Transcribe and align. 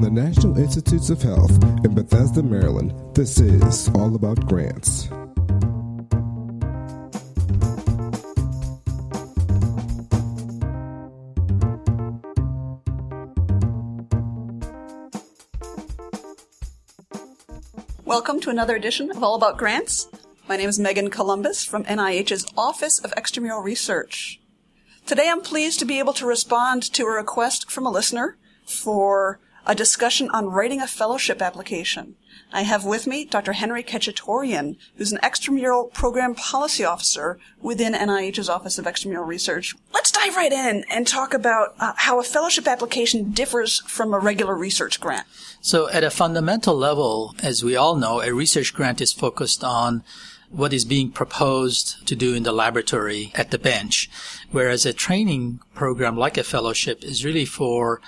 From 0.00 0.14
the 0.14 0.22
National 0.22 0.56
Institutes 0.56 1.10
of 1.10 1.20
Health 1.20 1.62
in 1.84 1.94
Bethesda, 1.94 2.42
Maryland, 2.42 2.94
this 3.14 3.38
is 3.38 3.90
All 3.90 4.14
About 4.14 4.46
Grants. 4.46 5.10
Welcome 18.06 18.40
to 18.40 18.48
another 18.48 18.74
edition 18.74 19.10
of 19.10 19.22
All 19.22 19.34
About 19.34 19.58
Grants. 19.58 20.08
My 20.48 20.56
name 20.56 20.70
is 20.70 20.78
Megan 20.78 21.10
Columbus 21.10 21.62
from 21.62 21.84
NIH's 21.84 22.46
Office 22.56 22.98
of 23.00 23.10
Extramural 23.16 23.62
Research. 23.62 24.40
Today 25.04 25.28
I'm 25.28 25.42
pleased 25.42 25.78
to 25.80 25.84
be 25.84 25.98
able 25.98 26.14
to 26.14 26.24
respond 26.24 26.84
to 26.94 27.04
a 27.04 27.10
request 27.10 27.70
from 27.70 27.84
a 27.84 27.90
listener 27.90 28.38
for 28.64 29.40
a 29.66 29.74
discussion 29.74 30.30
on 30.30 30.46
writing 30.46 30.80
a 30.80 30.86
fellowship 30.86 31.42
application. 31.42 32.16
I 32.52 32.62
have 32.62 32.84
with 32.84 33.06
me 33.06 33.24
Dr. 33.24 33.52
Henry 33.52 33.82
Khachaturian, 33.82 34.76
who's 34.96 35.12
an 35.12 35.20
extramural 35.22 35.92
program 35.92 36.34
policy 36.34 36.84
officer 36.84 37.38
within 37.60 37.92
NIH's 37.92 38.48
Office 38.48 38.78
of 38.78 38.86
Extramural 38.86 39.26
Research. 39.26 39.74
Let's 39.94 40.10
dive 40.10 40.34
right 40.34 40.52
in 40.52 40.84
and 40.90 41.06
talk 41.06 41.32
about 41.32 41.74
uh, 41.78 41.92
how 41.96 42.18
a 42.18 42.24
fellowship 42.24 42.66
application 42.66 43.30
differs 43.30 43.80
from 43.86 44.12
a 44.12 44.18
regular 44.18 44.56
research 44.56 45.00
grant. 45.00 45.26
So 45.60 45.88
at 45.90 46.02
a 46.02 46.10
fundamental 46.10 46.74
level, 46.74 47.34
as 47.42 47.62
we 47.62 47.76
all 47.76 47.94
know, 47.94 48.20
a 48.20 48.32
research 48.32 48.74
grant 48.74 49.00
is 49.00 49.12
focused 49.12 49.62
on 49.62 50.02
what 50.50 50.72
is 50.72 50.84
being 50.84 51.10
proposed 51.10 52.04
to 52.08 52.16
do 52.16 52.34
in 52.34 52.42
the 52.42 52.52
laboratory 52.52 53.30
at 53.36 53.52
the 53.52 53.58
bench, 53.58 54.10
whereas 54.50 54.84
a 54.84 54.92
training 54.92 55.60
program 55.74 56.16
like 56.16 56.36
a 56.36 56.42
fellowship 56.42 57.04
is 57.04 57.24
really 57.24 57.44
for 57.44 58.00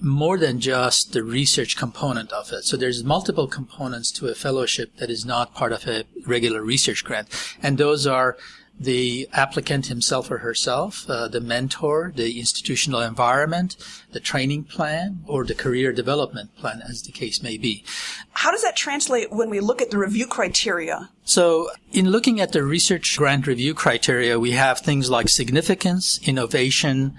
more 0.00 0.38
than 0.38 0.60
just 0.60 1.12
the 1.12 1.22
research 1.22 1.76
component 1.76 2.32
of 2.32 2.52
it. 2.52 2.64
So 2.64 2.76
there's 2.76 3.04
multiple 3.04 3.46
components 3.46 4.10
to 4.12 4.28
a 4.28 4.34
fellowship 4.34 4.96
that 4.96 5.10
is 5.10 5.24
not 5.24 5.54
part 5.54 5.72
of 5.72 5.86
a 5.86 6.04
regular 6.26 6.62
research 6.62 7.04
grant. 7.04 7.28
And 7.62 7.78
those 7.78 8.06
are 8.06 8.36
the 8.78 9.28
applicant 9.32 9.86
himself 9.86 10.30
or 10.30 10.38
herself, 10.38 11.08
uh, 11.08 11.28
the 11.28 11.40
mentor, 11.40 12.12
the 12.14 12.38
institutional 12.38 13.00
environment, 13.00 13.76
the 14.12 14.20
training 14.20 14.64
plan, 14.64 15.22
or 15.26 15.44
the 15.44 15.54
career 15.54 15.92
development 15.92 16.54
plan, 16.56 16.82
as 16.88 17.02
the 17.02 17.12
case 17.12 17.42
may 17.42 17.56
be. 17.56 17.84
How 18.32 18.50
does 18.50 18.62
that 18.62 18.76
translate 18.76 19.30
when 19.30 19.48
we 19.48 19.60
look 19.60 19.80
at 19.80 19.90
the 19.90 19.98
review 19.98 20.26
criteria? 20.26 21.10
So, 21.24 21.70
in 21.92 22.10
looking 22.10 22.40
at 22.40 22.52
the 22.52 22.64
research 22.64 23.16
grant 23.16 23.46
review 23.46 23.74
criteria, 23.74 24.40
we 24.40 24.52
have 24.52 24.80
things 24.80 25.08
like 25.08 25.28
significance, 25.28 26.18
innovation, 26.24 27.16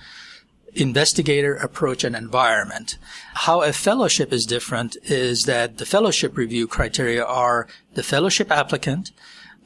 investigator 0.75 1.55
approach 1.55 2.03
and 2.03 2.15
environment. 2.15 2.97
How 3.33 3.61
a 3.61 3.73
fellowship 3.73 4.31
is 4.33 4.45
different 4.45 4.97
is 5.03 5.45
that 5.45 5.77
the 5.77 5.85
fellowship 5.85 6.37
review 6.37 6.67
criteria 6.67 7.23
are 7.23 7.67
the 7.93 8.03
fellowship 8.03 8.51
applicant, 8.51 9.11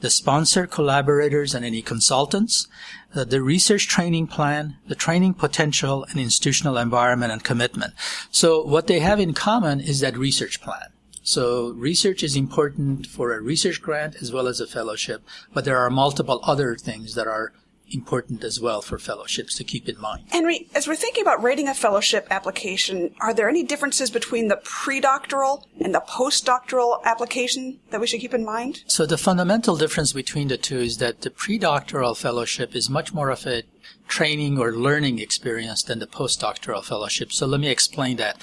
the 0.00 0.10
sponsor 0.10 0.66
collaborators 0.66 1.54
and 1.54 1.64
any 1.64 1.82
consultants, 1.82 2.68
uh, 3.14 3.24
the 3.24 3.42
research 3.42 3.86
training 3.86 4.26
plan, 4.26 4.76
the 4.88 4.94
training 4.94 5.34
potential 5.34 6.04
and 6.10 6.18
institutional 6.18 6.78
environment 6.78 7.32
and 7.32 7.44
commitment. 7.44 7.92
So 8.30 8.64
what 8.64 8.86
they 8.86 9.00
have 9.00 9.20
in 9.20 9.34
common 9.34 9.80
is 9.80 10.00
that 10.00 10.16
research 10.16 10.60
plan. 10.62 10.88
So 11.22 11.70
research 11.72 12.22
is 12.22 12.34
important 12.34 13.06
for 13.06 13.34
a 13.34 13.40
research 13.40 13.82
grant 13.82 14.16
as 14.22 14.32
well 14.32 14.48
as 14.48 14.58
a 14.58 14.66
fellowship, 14.66 15.22
but 15.52 15.64
there 15.64 15.76
are 15.76 15.90
multiple 15.90 16.40
other 16.44 16.76
things 16.76 17.14
that 17.14 17.26
are 17.26 17.52
important 17.90 18.44
as 18.44 18.60
well 18.60 18.82
for 18.82 18.98
fellowships 18.98 19.54
to 19.56 19.64
keep 19.64 19.88
in 19.88 20.00
mind. 20.00 20.24
Henry, 20.28 20.68
as 20.74 20.86
we're 20.86 20.96
thinking 20.96 21.22
about 21.22 21.42
rating 21.42 21.68
a 21.68 21.74
fellowship 21.74 22.26
application, 22.30 23.14
are 23.20 23.34
there 23.34 23.48
any 23.48 23.62
differences 23.62 24.10
between 24.10 24.48
the 24.48 24.60
pre-doctoral 24.64 25.66
and 25.80 25.94
the 25.94 26.00
postdoctoral 26.00 27.02
application 27.04 27.80
that 27.90 28.00
we 28.00 28.06
should 28.06 28.20
keep 28.20 28.34
in 28.34 28.44
mind? 28.44 28.82
So 28.86 29.06
the 29.06 29.18
fundamental 29.18 29.76
difference 29.76 30.12
between 30.12 30.48
the 30.48 30.56
two 30.56 30.78
is 30.78 30.98
that 30.98 31.22
the 31.22 31.30
pre-doctoral 31.30 32.14
fellowship 32.14 32.74
is 32.74 32.88
much 32.88 33.12
more 33.12 33.30
of 33.30 33.46
a 33.46 33.62
training 34.08 34.58
or 34.58 34.72
learning 34.72 35.18
experience 35.18 35.82
than 35.82 36.00
the 36.00 36.06
postdoctoral 36.06 36.84
fellowship. 36.84 37.32
So 37.32 37.46
let 37.46 37.60
me 37.60 37.68
explain 37.68 38.16
that. 38.16 38.40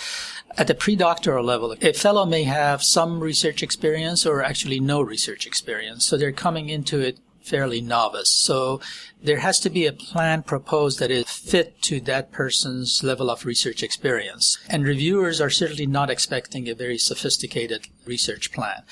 At 0.58 0.68
the 0.68 0.74
pre-doctoral 0.74 1.44
level, 1.44 1.76
a 1.82 1.94
fellow 1.94 2.26
may 2.26 2.44
have 2.44 2.82
some 2.82 3.20
research 3.20 3.62
experience 3.62 4.26
or 4.26 4.42
actually 4.42 4.80
no 4.80 5.02
research 5.02 5.46
experience. 5.46 6.08
So 6.08 6.18
they're 6.18 6.32
coming 6.32 6.70
into 6.70 7.00
it 7.00 7.20
fairly 7.48 7.82
novice. 7.82 8.32
So 8.32 8.82
there 9.24 9.40
has 9.40 9.60
to 9.62 9.70
be 9.70 9.86
a 9.86 9.94
plan 9.94 10.44
proposed 10.44 11.00
that 11.00 11.12
is 11.12 11.26
fit 11.30 11.82
to 11.84 12.00
that 12.02 12.32
person's 12.32 13.04
level 13.04 13.30
of 13.30 13.46
research 13.46 13.82
experience. 13.84 14.58
And 14.70 14.84
reviewers 14.84 15.40
are 15.42 15.50
certainly 15.50 15.88
not 15.88 16.10
expecting 16.10 16.68
a 16.68 16.76
very 16.76 16.98
sophisticated 16.98 17.88
research 18.06 18.52
plan. 18.52 18.84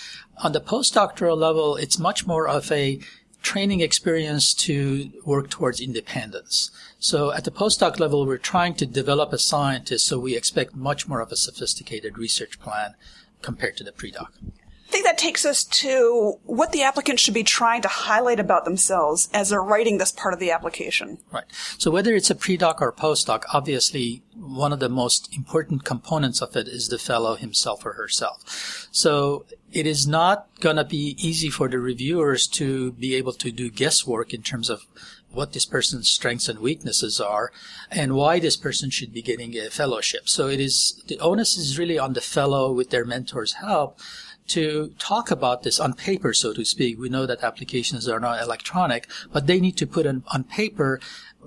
On 0.43 0.51
the 0.51 0.61
postdoctoral 0.61 1.37
level, 1.37 1.75
it's 1.75 1.99
much 1.99 2.25
more 2.25 2.47
of 2.47 2.71
a 2.71 2.99
training 3.41 3.81
experience 3.81 4.55
to 4.55 5.11
work 5.23 5.51
towards 5.51 5.79
independence. 5.79 6.71
So 6.97 7.31
at 7.31 7.43
the 7.43 7.51
postdoc 7.51 7.99
level, 7.99 8.25
we're 8.25 8.39
trying 8.39 8.73
to 8.75 8.87
develop 8.87 9.31
a 9.31 9.37
scientist, 9.37 10.07
so 10.07 10.17
we 10.17 10.35
expect 10.35 10.75
much 10.75 11.07
more 11.07 11.21
of 11.21 11.31
a 11.31 11.35
sophisticated 11.35 12.17
research 12.17 12.59
plan 12.59 12.95
compared 13.43 13.77
to 13.77 13.83
the 13.83 13.91
pre-doc. 13.91 14.33
I 14.95 14.99
think 14.99 15.07
that 15.07 15.17
takes 15.17 15.43
us 15.45 15.65
to 15.65 16.39
what 16.45 16.71
the 16.71 16.83
applicant 16.83 17.19
should 17.19 17.33
be 17.33 17.43
trying 17.43 17.81
to 17.81 17.89
highlight 17.89 18.39
about 18.39 18.63
themselves 18.63 19.27
as 19.33 19.49
they're 19.49 19.61
writing 19.61 19.97
this 19.97 20.13
part 20.13 20.33
of 20.33 20.39
the 20.39 20.51
application. 20.51 21.17
Right. 21.33 21.43
So 21.77 21.91
whether 21.91 22.15
it's 22.15 22.29
a 22.29 22.35
pre-doc 22.35 22.81
or 22.81 22.93
post-doc, 22.93 23.45
obviously 23.53 24.23
one 24.33 24.71
of 24.71 24.79
the 24.79 24.87
most 24.87 25.35
important 25.35 25.83
components 25.83 26.41
of 26.41 26.55
it 26.55 26.69
is 26.69 26.87
the 26.87 26.97
fellow 26.97 27.35
himself 27.35 27.85
or 27.85 27.91
herself. 27.91 28.87
So 28.89 29.45
it 29.69 29.85
is 29.85 30.07
not 30.07 30.47
going 30.61 30.77
to 30.77 30.85
be 30.85 31.17
easy 31.19 31.49
for 31.49 31.67
the 31.67 31.79
reviewers 31.79 32.47
to 32.47 32.93
be 32.93 33.15
able 33.15 33.33
to 33.33 33.51
do 33.51 33.69
guesswork 33.69 34.33
in 34.33 34.43
terms 34.43 34.69
of 34.69 34.83
what 35.29 35.51
this 35.51 35.65
person's 35.65 36.09
strengths 36.09 36.47
and 36.47 36.59
weaknesses 36.59 37.19
are 37.19 37.51
and 37.91 38.15
why 38.15 38.39
this 38.39 38.55
person 38.55 38.89
should 38.89 39.11
be 39.11 39.21
getting 39.21 39.57
a 39.57 39.69
fellowship. 39.69 40.29
So 40.29 40.47
it 40.47 40.61
is, 40.61 41.03
the 41.07 41.19
onus 41.19 41.57
is 41.57 41.77
really 41.77 41.99
on 41.99 42.13
the 42.13 42.21
fellow 42.21 42.71
with 42.71 42.91
their 42.91 43.03
mentor's 43.03 43.55
help 43.55 43.99
to 44.47 44.93
talk 44.99 45.31
about 45.31 45.63
this 45.63 45.79
on 45.79 45.93
paper, 45.93 46.33
so 46.33 46.53
to 46.53 46.63
speak. 46.63 46.99
We 46.99 47.09
know 47.09 47.25
that 47.25 47.43
applications 47.43 48.07
are 48.07 48.19
not 48.19 48.41
electronic, 48.41 49.07
but 49.31 49.47
they 49.47 49.59
need 49.59 49.77
to 49.77 49.87
put 49.87 50.05
on, 50.05 50.23
on 50.27 50.43
paper 50.43 50.99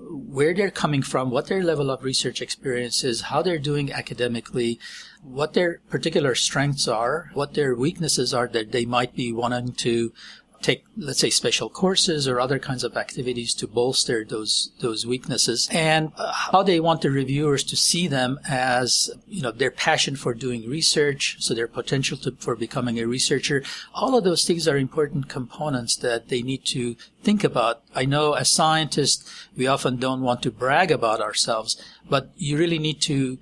where 0.09 0.53
they're 0.53 0.71
coming 0.71 1.01
from, 1.01 1.29
what 1.29 1.47
their 1.47 1.63
level 1.63 1.91
of 1.91 2.03
research 2.03 2.41
experience 2.41 3.03
is, 3.03 3.21
how 3.21 3.41
they're 3.41 3.59
doing 3.59 3.91
academically, 3.91 4.79
what 5.21 5.53
their 5.53 5.79
particular 5.89 6.35
strengths 6.35 6.87
are, 6.87 7.31
what 7.33 7.53
their 7.53 7.75
weaknesses 7.75 8.33
are 8.33 8.47
that 8.47 8.71
they 8.71 8.85
might 8.85 9.15
be 9.15 9.31
wanting 9.31 9.73
to 9.73 10.13
take, 10.61 10.85
let's 10.97 11.19
say, 11.19 11.29
special 11.29 11.69
courses 11.69 12.27
or 12.27 12.39
other 12.39 12.59
kinds 12.59 12.83
of 12.83 12.97
activities 12.97 13.53
to 13.55 13.67
bolster 13.67 14.25
those 14.25 14.71
those 14.79 15.05
weaknesses, 15.05 15.69
and 15.71 16.11
uh, 16.17 16.31
how 16.31 16.63
they 16.63 16.79
want 16.79 17.01
the 17.01 17.09
reviewers 17.09 17.63
to 17.63 17.75
see 17.75 18.07
them 18.07 18.39
as 18.47 19.11
you 19.27 19.41
know 19.41 19.51
their 19.51 19.71
passion 19.71 20.15
for 20.15 20.33
doing 20.33 20.69
research, 20.69 21.37
so 21.39 21.53
their 21.53 21.67
potential 21.67 22.17
to, 22.17 22.31
for 22.39 22.55
becoming 22.55 22.99
a 22.99 23.07
researcher. 23.07 23.63
All 23.93 24.17
of 24.17 24.23
those 24.23 24.45
things 24.45 24.67
are 24.67 24.77
important 24.77 25.29
components 25.29 25.95
that 25.97 26.29
they 26.29 26.41
need 26.41 26.65
to 26.65 26.95
think 27.23 27.43
about. 27.43 27.81
I 27.95 28.05
know 28.05 28.33
as 28.33 28.49
scientists, 28.49 29.29
we 29.55 29.67
often 29.67 29.97
don't 29.97 30.21
want 30.21 30.41
to 30.43 30.51
brag 30.51 30.91
about 30.91 31.21
ourselves, 31.21 31.81
but 32.09 32.31
you 32.37 32.57
really 32.57 32.79
need 32.79 33.01
to 33.01 33.37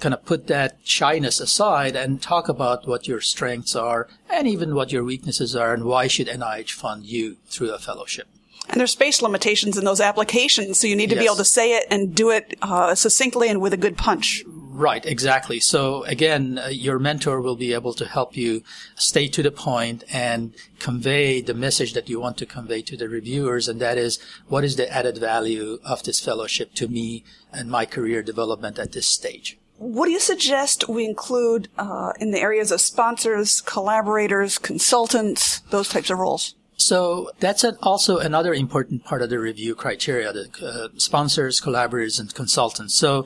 kind 0.00 0.14
of 0.14 0.24
put 0.24 0.46
that 0.46 0.78
shyness 0.84 1.40
aside 1.40 1.96
and 1.96 2.20
talk 2.20 2.48
about 2.48 2.86
what 2.86 3.08
your 3.08 3.20
strengths 3.20 3.74
are 3.74 4.08
and 4.30 4.46
even 4.46 4.74
what 4.74 4.92
your 4.92 5.04
weaknesses 5.04 5.56
are 5.56 5.72
and 5.72 5.84
why 5.84 6.06
should 6.06 6.28
NIH 6.28 6.72
fund 6.72 7.04
you 7.04 7.36
through 7.46 7.72
a 7.72 7.78
fellowship. 7.78 8.28
And 8.68 8.80
there's 8.80 8.90
space 8.90 9.22
limitations 9.22 9.78
in 9.78 9.84
those 9.84 10.00
applications, 10.00 10.80
so 10.80 10.86
you 10.86 10.96
need 10.96 11.10
to 11.10 11.14
yes. 11.14 11.22
be 11.22 11.26
able 11.26 11.36
to 11.36 11.44
say 11.44 11.76
it 11.76 11.84
and 11.90 12.14
do 12.14 12.30
it 12.30 12.58
uh, 12.62 12.94
succinctly 12.94 13.48
and 13.48 13.60
with 13.60 13.72
a 13.72 13.76
good 13.76 13.96
punch. 13.96 14.44
Right, 14.46 15.06
exactly. 15.06 15.60
So 15.60 16.02
again, 16.04 16.58
uh, 16.58 16.68
your 16.68 16.98
mentor 16.98 17.40
will 17.40 17.56
be 17.56 17.72
able 17.72 17.94
to 17.94 18.04
help 18.04 18.36
you 18.36 18.62
stay 18.96 19.28
to 19.28 19.42
the 19.42 19.50
point 19.50 20.04
and 20.12 20.54
convey 20.80 21.40
the 21.40 21.54
message 21.54 21.94
that 21.94 22.10
you 22.10 22.20
want 22.20 22.36
to 22.38 22.46
convey 22.46 22.82
to 22.82 22.96
the 22.96 23.08
reviewers, 23.08 23.68
and 23.68 23.80
that 23.80 23.96
is 23.96 24.18
what 24.48 24.64
is 24.64 24.76
the 24.76 24.92
added 24.92 25.16
value 25.16 25.78
of 25.82 26.02
this 26.02 26.20
fellowship 26.20 26.74
to 26.74 26.88
me 26.88 27.24
and 27.52 27.70
my 27.70 27.86
career 27.86 28.22
development 28.22 28.78
at 28.78 28.92
this 28.92 29.06
stage. 29.06 29.58
What 29.78 30.06
do 30.06 30.12
you 30.12 30.20
suggest 30.20 30.88
we 30.88 31.04
include 31.04 31.68
uh, 31.76 32.12
in 32.18 32.30
the 32.30 32.40
areas 32.40 32.70
of 32.70 32.80
sponsors, 32.80 33.60
collaborators, 33.60 34.58
consultants, 34.58 35.60
those 35.70 35.88
types 35.88 36.08
of 36.08 36.18
roles? 36.18 36.54
So 36.78 37.30
that's 37.40 37.64
also 37.82 38.18
another 38.18 38.52
important 38.52 39.04
part 39.04 39.22
of 39.22 39.30
the 39.30 39.38
review 39.38 39.74
criteria, 39.74 40.32
the 40.32 40.48
uh, 40.62 40.88
sponsors, 40.98 41.58
collaborators, 41.60 42.18
and 42.18 42.34
consultants. 42.34 42.94
So 42.94 43.24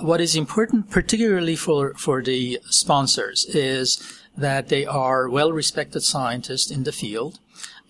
what 0.00 0.20
is 0.20 0.36
important, 0.36 0.90
particularly 0.90 1.56
for, 1.56 1.94
for 1.94 2.22
the 2.22 2.60
sponsors, 2.70 3.44
is 3.46 4.20
that 4.36 4.68
they 4.68 4.86
are 4.86 5.28
well-respected 5.28 6.02
scientists 6.02 6.70
in 6.70 6.84
the 6.84 6.92
field. 6.92 7.38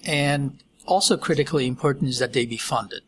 And 0.05 0.63
also 0.87 1.17
critically 1.17 1.67
important 1.67 2.09
is 2.09 2.19
that 2.19 2.33
they 2.33 2.47
be 2.47 2.57
funded. 2.57 3.03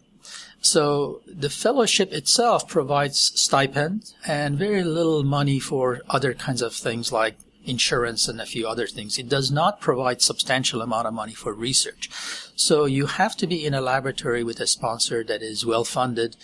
So 0.65 1.21
the 1.27 1.51
fellowship 1.51 2.13
itself 2.13 2.67
provides 2.67 3.19
stipend 3.19 4.15
and 4.27 4.59
very 4.59 4.83
little 4.83 5.23
money 5.23 5.59
for 5.59 6.01
other 6.09 6.33
kinds 6.33 6.63
of 6.63 6.75
things 6.75 7.13
like 7.13 7.37
insurance 7.67 8.29
and 8.29 8.41
a 8.41 8.47
few 8.47 8.67
other 8.67 8.87
things. 8.87 9.19
It 9.19 9.29
does 9.29 9.51
not 9.51 9.81
provide 9.81 10.23
substantial 10.23 10.81
amount 10.81 11.07
of 11.07 11.15
money 11.15 11.35
for 11.35 11.53
research. 11.53 12.09
So 12.57 12.87
you 12.87 13.07
have 13.07 13.37
to 13.37 13.47
be 13.47 13.65
in 13.65 13.75
a 13.75 13.81
laboratory 13.81 14.43
with 14.43 14.59
a 14.59 14.67
sponsor 14.67 15.23
that 15.25 15.43
is 15.43 15.67
well 15.67 15.85
funded. 15.85 16.37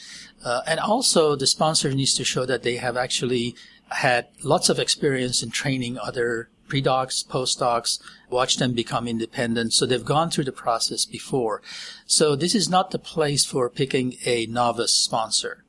Uh, 0.45 0.63
and 0.67 0.81
also 0.81 1.35
the 1.35 1.47
sponsor 1.47 1.93
needs 1.93 2.15
to 2.15 2.25
show 2.25 2.45
that 2.47 2.63
they 2.63 2.77
have 2.77 2.97
actually 2.97 3.55
had 3.89 4.29
lots 4.43 4.69
of 4.69 4.79
experience 4.79 5.43
in 5.43 5.51
training 5.51 5.99
other 5.99 6.49
pre-docs, 6.71 7.23
postdocs, 7.23 8.01
watch 8.31 8.57
them 8.57 8.73
become 8.73 9.07
independent. 9.07 9.75
So 9.75 9.85
they've 9.85 10.05
gone 10.05 10.31
through 10.31 10.45
the 10.45 10.53
process 10.53 11.05
before. 11.05 11.61
So 12.07 12.35
this 12.35 12.55
is 12.55 12.71
not 12.71 12.91
the 12.91 12.99
place 12.99 13.45
for 13.45 13.69
picking 13.69 14.15
a 14.25 14.47
novice 14.47 14.93
sponsor. 14.93 15.65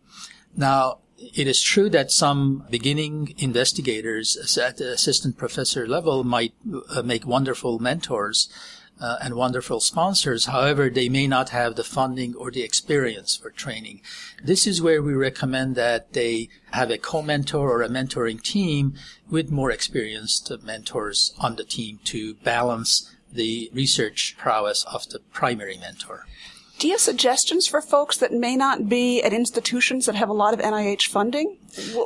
Now, 0.56 1.00
it 1.18 1.48
is 1.48 1.62
true 1.62 1.90
that 1.90 2.12
some 2.12 2.66
beginning 2.70 3.36
investigators 3.38 4.58
at 4.58 4.78
the 4.78 4.94
assistant 4.94 5.38
professor 5.38 5.88
level 5.88 6.24
might 6.24 6.54
uh, 6.90 7.02
make 7.04 7.26
wonderful 7.26 7.80
mentors 7.80 8.50
uh, 9.02 9.18
and 9.22 9.34
wonderful 9.34 9.80
sponsors. 9.80 10.46
However, 10.46 10.90
they 10.90 11.10
may 11.10 11.28
not 11.28 11.50
have 11.50 11.76
the 11.76 11.84
funding 11.84 12.36
or 12.36 12.52
the 12.52 12.62
experience 12.62 13.36
for 13.36 13.50
training. 13.50 14.02
This 14.44 14.68
is 14.68 14.82
where 14.82 15.02
we 15.02 15.14
recommend 15.14 15.76
that 15.76 16.14
they 16.14 16.50
have 16.72 16.92
a 16.92 16.98
co-mentor 16.98 17.70
or 17.70 17.82
a 17.82 17.90
mentoring 17.90 18.42
team 18.42 18.94
with 19.30 19.52
more 19.52 19.72
experienced 19.72 20.52
mentors 20.64 21.34
on 21.40 21.56
the 21.56 21.64
team 21.64 22.00
to 22.06 22.36
balance 22.36 23.14
the 23.34 23.72
research 23.74 24.36
prowess 24.38 24.84
of 24.84 25.10
the 25.10 25.20
primary 25.34 25.78
mentor. 25.78 26.26
Do 26.78 26.88
you 26.88 26.94
have 26.94 27.02
suggestions 27.02 27.68
for 27.68 27.80
folks 27.80 28.18
that 28.18 28.34
may 28.34 28.56
not 28.56 28.90
be 28.90 29.22
at 29.22 29.34
institutions 29.34 30.08
that 30.08 30.16
have 30.16 30.30
a 30.30 30.34
lot 30.34 30.54
of 30.54 30.60
NIH 30.60 31.08
funding? 31.08 31.58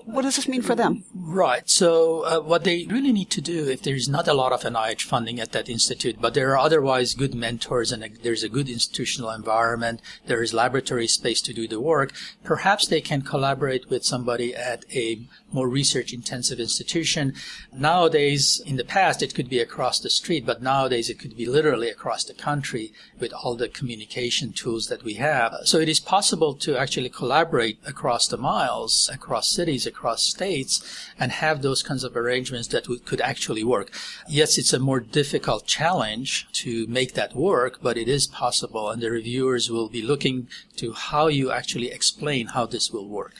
What, 0.06 0.22
does 0.22 0.36
this 0.36 0.48
mean 0.48 0.62
for 0.62 0.76
them? 0.76 1.04
Right. 1.14 1.68
So, 1.70 2.22
uh, 2.22 2.40
what 2.40 2.64
they 2.64 2.86
really 2.86 3.12
need 3.12 3.30
to 3.32 3.42
do, 3.42 3.68
if 3.68 3.82
there's 3.82 4.08
not 4.08 4.28
a 4.28 4.34
lot 4.34 4.52
of 4.52 4.62
NIH 4.62 5.02
funding 5.02 5.40
at 5.40 5.54
that 5.54 5.70
institute, 5.70 6.18
but 6.22 6.34
there 6.34 6.52
are 6.52 6.58
otherwise 6.58 7.16
good 7.16 7.34
mentors 7.34 7.92
and 7.92 8.04
a, 8.04 8.10
there's 8.10 8.44
a 8.44 8.50
good 8.50 8.70
institutional 8.70 9.32
environment, 9.32 10.02
there 10.28 10.44
is 10.44 10.54
laboratory 10.54 11.08
space 11.08 11.42
to 11.42 11.54
do 11.54 11.68
the 11.68 11.82
work, 11.82 12.14
perhaps 12.44 12.86
they 12.88 13.02
can 13.02 13.22
collaborate 13.22 13.90
with 13.90 14.06
somebody 14.06 14.56
at 14.56 14.86
a 14.94 15.28
more 15.52 15.68
research 15.68 16.14
intensive 16.14 16.60
institution. 16.60 17.34
Nowadays, 17.74 18.62
in 18.66 18.76
the 18.76 18.84
past, 18.84 19.24
it 19.24 19.34
could 19.34 19.50
be 19.50 19.60
across 19.60 20.00
the 20.00 20.10
street, 20.10 20.46
but 20.46 20.62
nowadays 20.62 21.10
it 21.10 21.18
could 21.18 21.36
be 21.36 21.46
literally 21.46 21.90
across 21.90 22.24
the 22.24 22.34
country 22.34 22.94
with 23.20 23.34
all 23.34 23.56
the 23.56 23.70
communication 23.70 24.52
tools 24.52 24.88
that 24.88 25.04
we 25.04 25.16
have. 25.16 25.56
So 25.64 25.80
it 25.80 25.90
is 25.90 26.00
possible 26.00 26.54
to 26.56 26.78
actually 26.78 27.10
collaborate 27.10 27.80
across 27.86 28.28
the 28.28 28.38
miles, 28.38 29.10
across 29.12 29.55
cities, 29.56 29.88
across 29.88 30.22
states, 30.24 30.74
and 31.20 31.32
have 31.32 31.62
those 31.62 31.82
kinds 31.82 32.04
of 32.04 32.16
arrangements 32.16 32.68
that 32.70 32.88
could 33.06 33.22
actually 33.22 33.64
work. 33.64 33.88
Yes, 34.28 34.58
it's 34.58 34.74
a 34.74 34.80
more 34.80 35.00
difficult 35.00 35.66
challenge 35.66 36.48
to 36.64 36.86
make 36.88 37.14
that 37.14 37.36
work, 37.36 37.80
but 37.82 37.98
it 37.98 38.08
is 38.08 38.28
possible, 38.28 38.90
and 38.90 39.02
the 39.02 39.12
reviewers 39.12 39.70
will 39.70 39.90
be 39.90 40.02
looking 40.02 40.48
to 40.78 40.94
how 40.94 41.28
you 41.28 41.52
actually 41.52 41.90
explain 41.92 42.48
how 42.48 42.66
this 42.66 42.92
will 42.92 43.08
work. 43.08 43.34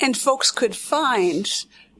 And 0.00 0.16
folks 0.16 0.50
could 0.50 0.74
find 0.74 1.48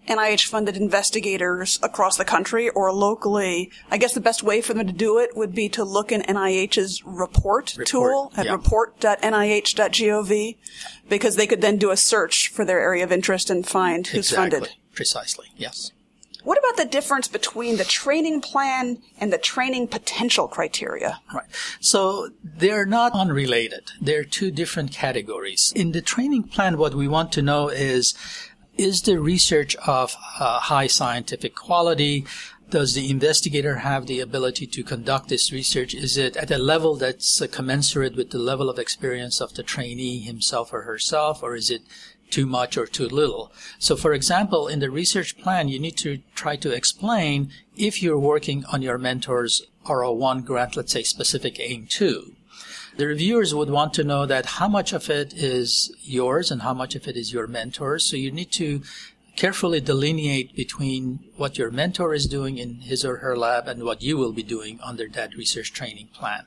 NIH 0.09 0.47
funded 0.47 0.77
investigators 0.77 1.79
across 1.83 2.17
the 2.17 2.25
country 2.25 2.69
or 2.71 2.93
locally. 2.93 3.71
I 3.91 3.99
guess 3.99 4.15
the 4.15 4.21
best 4.21 4.43
way 4.43 4.61
for 4.61 4.75
them 4.75 4.87
to 4.87 4.93
do 4.93 5.19
it 5.19 5.37
would 5.37 5.55
be 5.55 5.69
to 5.71 5.85
look 5.85 6.12
in 6.12 6.23
NIH's 6.23 7.05
report, 7.05 7.75
report 7.77 7.87
tool 7.87 8.33
at 8.37 8.47
yeah. 8.47 8.53
report.nih.gov 8.53 10.56
because 11.09 11.37
they 11.37 11.47
could 11.47 11.61
then 11.61 11.77
do 11.77 11.91
a 11.91 11.97
search 11.97 12.49
for 12.49 12.65
their 12.65 12.81
area 12.81 13.05
of 13.05 13.12
interest 13.12 13.51
and 13.51 13.67
find 13.67 14.06
who's 14.09 14.31
exactly. 14.31 14.61
funded. 14.61 14.77
Precisely, 14.93 15.47
yes. 15.56 15.93
What 16.45 16.59
about 16.59 16.77
the 16.77 16.85
difference 16.85 17.27
between 17.27 17.79
the 17.79 17.85
training 17.85 18.43
plan 18.43 18.99
and 19.19 19.33
the 19.33 19.39
training 19.39 19.89
potential 19.89 20.47
criteria? 20.47 21.21
Right. 21.33 21.47
So 21.81 22.29
they're 22.45 22.85
not 22.85 23.12
unrelated. 23.12 23.93
They're 23.99 24.25
two 24.25 24.51
different 24.51 24.93
categories. 24.93 25.73
In 25.75 25.93
the 25.93 26.03
training 26.03 26.45
plan, 26.45 26.77
what 26.77 26.95
we 26.95 27.09
want 27.09 27.33
to 27.33 27.43
know 27.43 27.71
is 27.71 28.15
is 28.76 29.03
the 29.03 29.21
research 29.21 29.76
of 29.87 30.17
uh, 30.38 30.61
high 30.61 30.87
scientific 30.87 31.55
quality? 31.55 32.25
Does 32.71 32.94
the 32.94 33.11
investigator 33.11 33.76
have 33.76 34.06
the 34.06 34.21
ability 34.21 34.67
to 34.69 34.82
conduct 34.82 35.29
this 35.29 35.53
research? 35.53 35.94
Is 35.94 36.17
it 36.17 36.37
at 36.37 36.50
a 36.50 36.59
level 36.59 36.97
that's 36.97 37.41
uh, 37.41 37.47
commensurate 37.47 38.17
with 38.17 38.31
the 38.31 38.38
level 38.38 38.69
of 38.69 38.79
experience 38.79 39.41
of 39.41 39.55
the 39.55 39.62
trainee 39.62 40.21
himself 40.21 40.73
or 40.73 40.82
herself, 40.82 41.43
or 41.43 41.55
is 41.55 41.71
it 41.71 41.82
too 42.31 42.47
much 42.47 42.76
or 42.76 42.87
too 42.87 43.09
little. 43.09 43.53
So, 43.79 43.94
for 43.94 44.12
example, 44.12 44.67
in 44.67 44.81
the 44.81 44.91
research 44.91 45.38
plan, 45.38 45.69
you 45.69 45.79
need 45.79 45.97
to 45.99 46.19
try 46.35 46.56
to 46.56 46.73
explain 46.73 47.50
if 47.77 48.03
you're 48.03 48.19
working 48.19 48.65
on 48.73 48.82
your 48.82 48.99
mentor's 48.99 49.62
R01 49.87 50.44
grant, 50.44 50.77
let's 50.77 50.93
say 50.93 51.05
specific 51.05 51.61
aim 51.61 51.87
2. 51.88 52.35
The 52.96 53.06
reviewers 53.06 53.55
would 53.55 53.70
want 53.70 53.94
to 53.94 54.05
know 54.05 54.26
that 54.26 54.46
how 54.46 54.69
much 54.69 54.93
of 54.93 55.11
it 55.11 55.35
is 55.35 55.94
yours 56.02 56.50
and 56.50 56.62
how 56.62 56.75
much 56.75 56.94
of 56.94 57.08
it 57.08 57.17
is 57.17 57.32
your 57.32 57.46
mentor's. 57.46 58.05
So 58.05 58.17
you 58.17 58.31
need 58.31 58.52
to 58.52 58.82
carefully 59.37 59.81
delineate 59.81 60.55
between 60.55 61.19
what 61.37 61.58
your 61.58 61.70
mentor 61.70 62.14
is 62.14 62.26
doing 62.26 62.56
in 62.56 62.82
his 62.82 63.05
or 63.05 63.17
her 63.17 63.37
lab 63.37 63.67
and 63.67 63.82
what 63.82 64.00
you 64.00 64.17
will 64.17 64.32
be 64.32 64.44
doing 64.44 64.79
under 64.81 65.08
that 65.08 65.35
research 65.35 65.73
training 65.73 66.08
plan. 66.14 66.46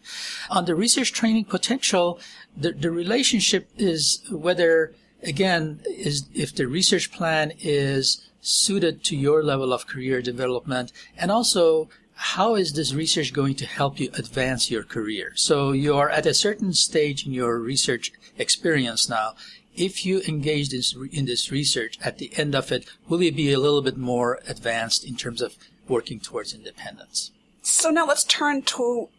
On 0.49 0.63
the 0.63 0.75
research 0.75 1.11
training 1.11 1.45
potential, 1.45 2.19
the, 2.55 2.71
the 2.71 2.91
relationship 2.91 3.69
is 3.77 4.23
whether 4.31 4.93
again, 5.23 5.81
is 5.85 6.27
if 6.33 6.55
the 6.55 6.67
research 6.67 7.11
plan 7.11 7.51
is 7.59 8.27
suited 8.41 9.03
to 9.03 9.15
your 9.15 9.43
level 9.43 9.73
of 9.73 9.87
career 9.87 10.21
development 10.21 10.91
and 11.17 11.31
also 11.31 11.89
how 12.19 12.55
is 12.55 12.73
this 12.73 12.93
research 12.93 13.31
going 13.31 13.53
to 13.55 13.65
help 13.65 13.99
you 13.99 14.09
advance 14.13 14.71
your 14.71 14.83
career? 14.83 15.33
So 15.35 15.71
you 15.71 15.95
are 15.95 16.09
at 16.09 16.25
a 16.25 16.33
certain 16.33 16.73
stage 16.73 17.25
in 17.27 17.31
your 17.31 17.59
research 17.59 18.11
experience 18.37 19.07
now. 19.07 19.35
If 19.75 20.03
you 20.03 20.21
engage 20.21 20.73
in 20.73 21.25
this 21.25 21.51
research 21.51 21.99
at 22.03 22.17
the 22.17 22.31
end 22.35 22.55
of 22.55 22.71
it, 22.71 22.89
will 23.07 23.21
you 23.21 23.31
be 23.31 23.53
a 23.53 23.59
little 23.59 23.83
bit 23.83 23.97
more 23.97 24.39
advanced 24.47 25.05
in 25.05 25.15
terms 25.15 25.43
of 25.43 25.55
working 25.87 26.19
towards 26.19 26.55
independence? 26.55 27.31
So 27.61 27.91
now 27.91 28.07
let's 28.07 28.23
turn 28.23 28.63
to 28.63 29.09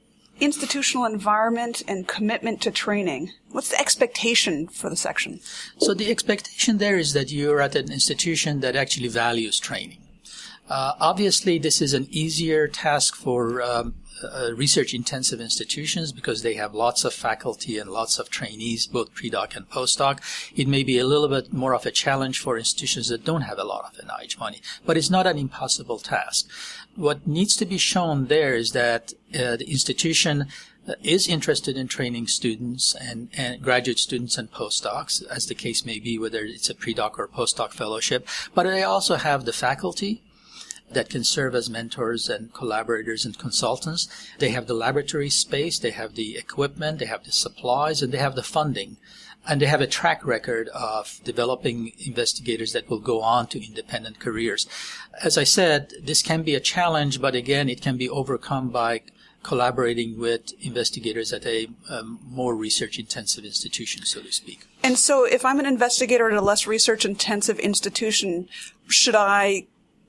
institutional 0.40 1.04
environment 1.04 1.82
and 1.86 2.08
commitment 2.08 2.60
to 2.62 2.72
training. 2.72 3.30
What's 3.52 3.70
the 3.70 3.80
expectation 3.80 4.66
for 4.66 4.90
the 4.90 4.96
section? 4.96 5.38
So 5.78 5.94
the 5.94 6.10
expectation 6.10 6.78
there 6.78 6.98
is 6.98 7.12
that 7.12 7.30
you're 7.30 7.60
at 7.60 7.76
an 7.76 7.92
institution 7.92 8.58
that 8.60 8.74
actually 8.74 9.08
values 9.08 9.60
training. 9.60 9.98
Uh, 10.68 10.94
obviously, 11.00 11.58
this 11.58 11.80
is 11.80 11.94
an 11.94 12.06
easier 12.10 12.68
task 12.68 13.14
for 13.14 13.62
um, 13.62 13.94
uh, 14.22 14.50
research 14.54 14.92
intensive 14.94 15.40
institutions 15.40 16.12
because 16.12 16.42
they 16.42 16.54
have 16.54 16.74
lots 16.74 17.04
of 17.04 17.14
faculty 17.14 17.78
and 17.78 17.90
lots 17.90 18.18
of 18.18 18.28
trainees, 18.28 18.86
both 18.86 19.14
pre-doc 19.14 19.56
and 19.56 19.68
post-doc. 19.70 20.22
It 20.54 20.68
may 20.68 20.82
be 20.82 20.98
a 20.98 21.06
little 21.06 21.28
bit 21.28 21.52
more 21.52 21.74
of 21.74 21.86
a 21.86 21.90
challenge 21.90 22.40
for 22.40 22.58
institutions 22.58 23.08
that 23.08 23.24
don't 23.24 23.42
have 23.42 23.58
a 23.58 23.64
lot 23.64 23.84
of 23.84 24.04
NIH 24.04 24.38
money, 24.38 24.60
but 24.84 24.96
it's 24.96 25.10
not 25.10 25.26
an 25.26 25.38
impossible 25.38 25.98
task. 25.98 26.50
What 26.96 27.26
needs 27.26 27.56
to 27.56 27.64
be 27.64 27.78
shown 27.78 28.26
there 28.26 28.54
is 28.54 28.72
that 28.72 29.12
uh, 29.34 29.56
the 29.56 29.70
institution 29.70 30.48
is 31.02 31.28
interested 31.28 31.76
in 31.76 31.86
training 31.86 32.26
students 32.26 32.94
and, 32.94 33.28
and, 33.36 33.62
graduate 33.62 33.98
students 33.98 34.38
and 34.38 34.50
postdocs, 34.50 35.22
as 35.26 35.46
the 35.46 35.54
case 35.54 35.84
may 35.84 35.98
be, 35.98 36.18
whether 36.18 36.40
it's 36.40 36.70
a 36.70 36.74
pre-doc 36.74 37.18
or 37.18 37.28
postdoc 37.28 37.72
fellowship. 37.72 38.26
But 38.54 38.64
they 38.64 38.82
also 38.82 39.16
have 39.16 39.44
the 39.44 39.52
faculty 39.52 40.22
that 40.90 41.10
can 41.10 41.24
serve 41.24 41.54
as 41.54 41.68
mentors 41.68 42.28
and 42.28 42.52
collaborators 42.52 43.24
and 43.24 43.38
consultants. 43.38 44.08
They 44.38 44.50
have 44.50 44.66
the 44.66 44.74
laboratory 44.74 45.30
space, 45.30 45.78
they 45.78 45.90
have 45.90 46.14
the 46.14 46.36
equipment, 46.36 46.98
they 46.98 47.06
have 47.06 47.24
the 47.24 47.32
supplies, 47.32 48.02
and 48.02 48.12
they 48.12 48.18
have 48.18 48.34
the 48.34 48.42
funding. 48.42 48.96
And 49.46 49.62
they 49.62 49.66
have 49.66 49.80
a 49.80 49.86
track 49.86 50.26
record 50.26 50.68
of 50.68 51.20
developing 51.24 51.92
investigators 52.04 52.72
that 52.72 52.90
will 52.90 52.98
go 52.98 53.22
on 53.22 53.46
to 53.48 53.64
independent 53.64 54.18
careers. 54.18 54.66
As 55.22 55.38
I 55.38 55.44
said, 55.44 55.92
this 56.02 56.22
can 56.22 56.42
be 56.42 56.54
a 56.54 56.60
challenge, 56.60 57.20
but 57.20 57.34
again, 57.34 57.68
it 57.68 57.80
can 57.80 57.96
be 57.96 58.10
overcome 58.10 58.68
by 58.68 59.02
collaborating 59.42 60.18
with 60.18 60.52
investigators 60.60 61.32
at 61.32 61.46
a 61.46 61.68
um, 61.88 62.18
more 62.28 62.54
research 62.54 62.98
intensive 62.98 63.44
institution, 63.44 64.04
so 64.04 64.20
to 64.20 64.32
speak. 64.32 64.66
And 64.82 64.98
so, 64.98 65.24
if 65.24 65.44
I'm 65.44 65.60
an 65.60 65.66
investigator 65.66 66.28
at 66.30 66.36
a 66.36 66.42
less 66.42 66.66
research 66.66 67.04
intensive 67.04 67.58
institution, 67.58 68.48
should 68.88 69.14
I 69.14 69.66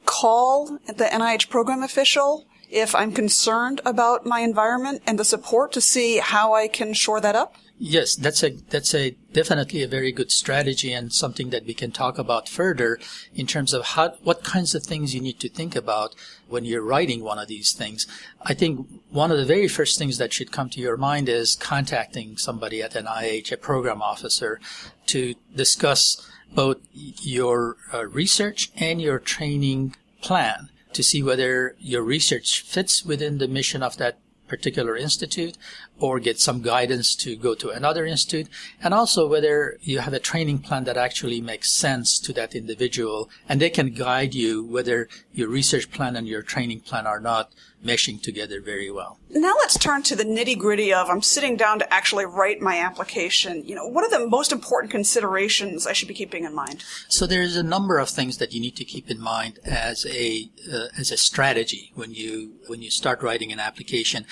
call 0.10 0.80
the 0.88 1.06
NIH 1.06 1.50
program 1.50 1.84
official 1.84 2.48
if 2.72 2.96
I'm 2.96 3.12
concerned 3.12 3.80
about 3.86 4.26
my 4.26 4.40
environment 4.40 5.04
and 5.06 5.20
the 5.20 5.24
support 5.24 5.72
to 5.74 5.82
see 5.82 6.18
how 6.18 6.56
I 6.56 6.68
can 6.68 6.94
shore 6.94 7.22
that 7.22 7.36
up? 7.36 7.56
Yes, 7.78 8.16
that's 8.16 8.44
a 8.44 8.50
that's 8.72 8.94
a 8.94 9.16
definitely 9.32 9.84
a 9.84 9.88
very 9.88 10.12
good 10.12 10.32
strategy 10.32 10.92
and 10.92 11.14
something 11.14 11.52
that 11.52 11.66
we 11.66 11.74
can 11.74 11.92
talk 11.92 12.18
about 12.18 12.50
further 12.50 13.00
in 13.34 13.48
terms 13.48 13.74
of 13.74 13.86
how 13.94 14.16
what 14.24 14.44
kinds 14.44 14.76
of 14.76 14.84
things 14.84 15.16
you 15.16 15.22
need 15.22 15.40
to 15.40 15.48
think 15.48 15.78
about 15.78 16.14
when 16.50 16.66
you're 16.66 16.92
writing 16.94 17.24
one 17.24 17.40
of 17.40 17.48
these 17.48 17.72
things. 17.72 18.06
I 18.42 18.54
think 18.54 18.86
one 19.12 19.32
of 19.32 19.38
the 19.38 19.46
very 19.46 19.70
first 19.70 19.98
things 19.98 20.18
that 20.18 20.34
should 20.34 20.52
come 20.52 20.70
to 20.72 20.82
your 20.82 20.98
mind 20.98 21.30
is 21.30 21.56
contacting 21.56 22.36
somebody 22.36 22.82
at 22.82 22.96
NIH, 22.96 23.52
a 23.54 23.58
program 23.58 24.02
officer, 24.02 24.60
to 25.06 25.36
discuss 25.56 26.29
both 26.54 26.78
your 26.94 27.78
uh, 27.94 28.06
research 28.08 28.72
and 28.76 29.02
your 29.02 29.20
training 29.20 29.96
plan 30.22 30.70
to 30.94 31.04
see 31.04 31.22
whether 31.22 31.76
your 31.80 32.02
research 32.02 32.62
fits 32.62 33.06
within 33.06 33.38
the 33.38 33.48
mission 33.48 33.84
of 33.84 33.98
that 33.98 34.18
particular 34.50 34.98
institute 34.98 35.56
or 36.00 36.20
get 36.20 36.40
some 36.40 36.62
guidance 36.62 37.16
to 37.16 37.36
go 37.36 37.54
to 37.54 37.70
another 37.70 38.06
institute. 38.06 38.48
And 38.82 38.94
also 38.94 39.28
whether 39.28 39.78
you 39.82 40.00
have 40.00 40.14
a 40.14 40.20
training 40.20 40.60
plan 40.60 40.84
that 40.86 40.98
actually 40.98 41.40
makes 41.40 41.72
sense 41.72 42.20
to 42.20 42.34
that 42.34 42.56
individual 42.56 43.30
and 43.48 43.62
they 43.62 43.70
can 43.70 43.94
guide 43.94 44.34
you 44.34 44.66
whether 44.66 45.08
your 45.32 45.48
research 45.48 45.92
plan 45.92 46.16
and 46.16 46.28
your 46.28 46.42
training 46.42 46.82
plan 46.82 47.06
are 47.06 47.20
not 47.20 47.54
meshing 47.84 48.22
together 48.22 48.60
very 48.62 48.92
well. 48.92 49.18
Now 49.30 49.54
let's 49.60 49.78
turn 49.78 50.04
to 50.04 50.16
the 50.16 50.24
nitty 50.24 50.58
gritty 50.58 50.94
of 50.94 51.10
I'm 51.10 51.22
sitting 51.22 51.56
down 51.56 51.80
to 51.80 51.94
actually 51.94 52.26
write 52.26 52.62
my 52.62 52.78
application. 52.78 53.66
You 53.66 53.76
know, 53.76 53.88
what 53.88 54.04
are 54.04 54.10
the 54.10 54.28
most 54.28 54.52
important 54.52 54.92
considerations 54.92 55.88
I 55.88 55.94
should 55.94 56.08
be 56.08 56.14
keeping 56.14 56.44
in 56.44 56.54
mind? 56.54 56.84
So 57.08 57.26
there's 57.26 57.56
a 57.56 57.64
number 57.64 57.98
of 57.98 58.10
things 58.10 58.38
that 58.38 58.54
you 58.54 58.60
need 58.60 58.76
to 58.78 58.86
keep 58.86 59.10
in 59.10 59.22
mind 59.22 59.60
as 59.64 60.06
a 60.06 60.50
uh, 60.72 60.88
as 60.98 61.12
a 61.12 61.18
strategy 61.18 61.92
when 61.96 62.14
you 62.14 62.56
when 62.68 62.82
you 62.82 62.92
start 62.92 63.22
writing 63.22 63.52
an 63.52 63.60
application. 63.60 64.26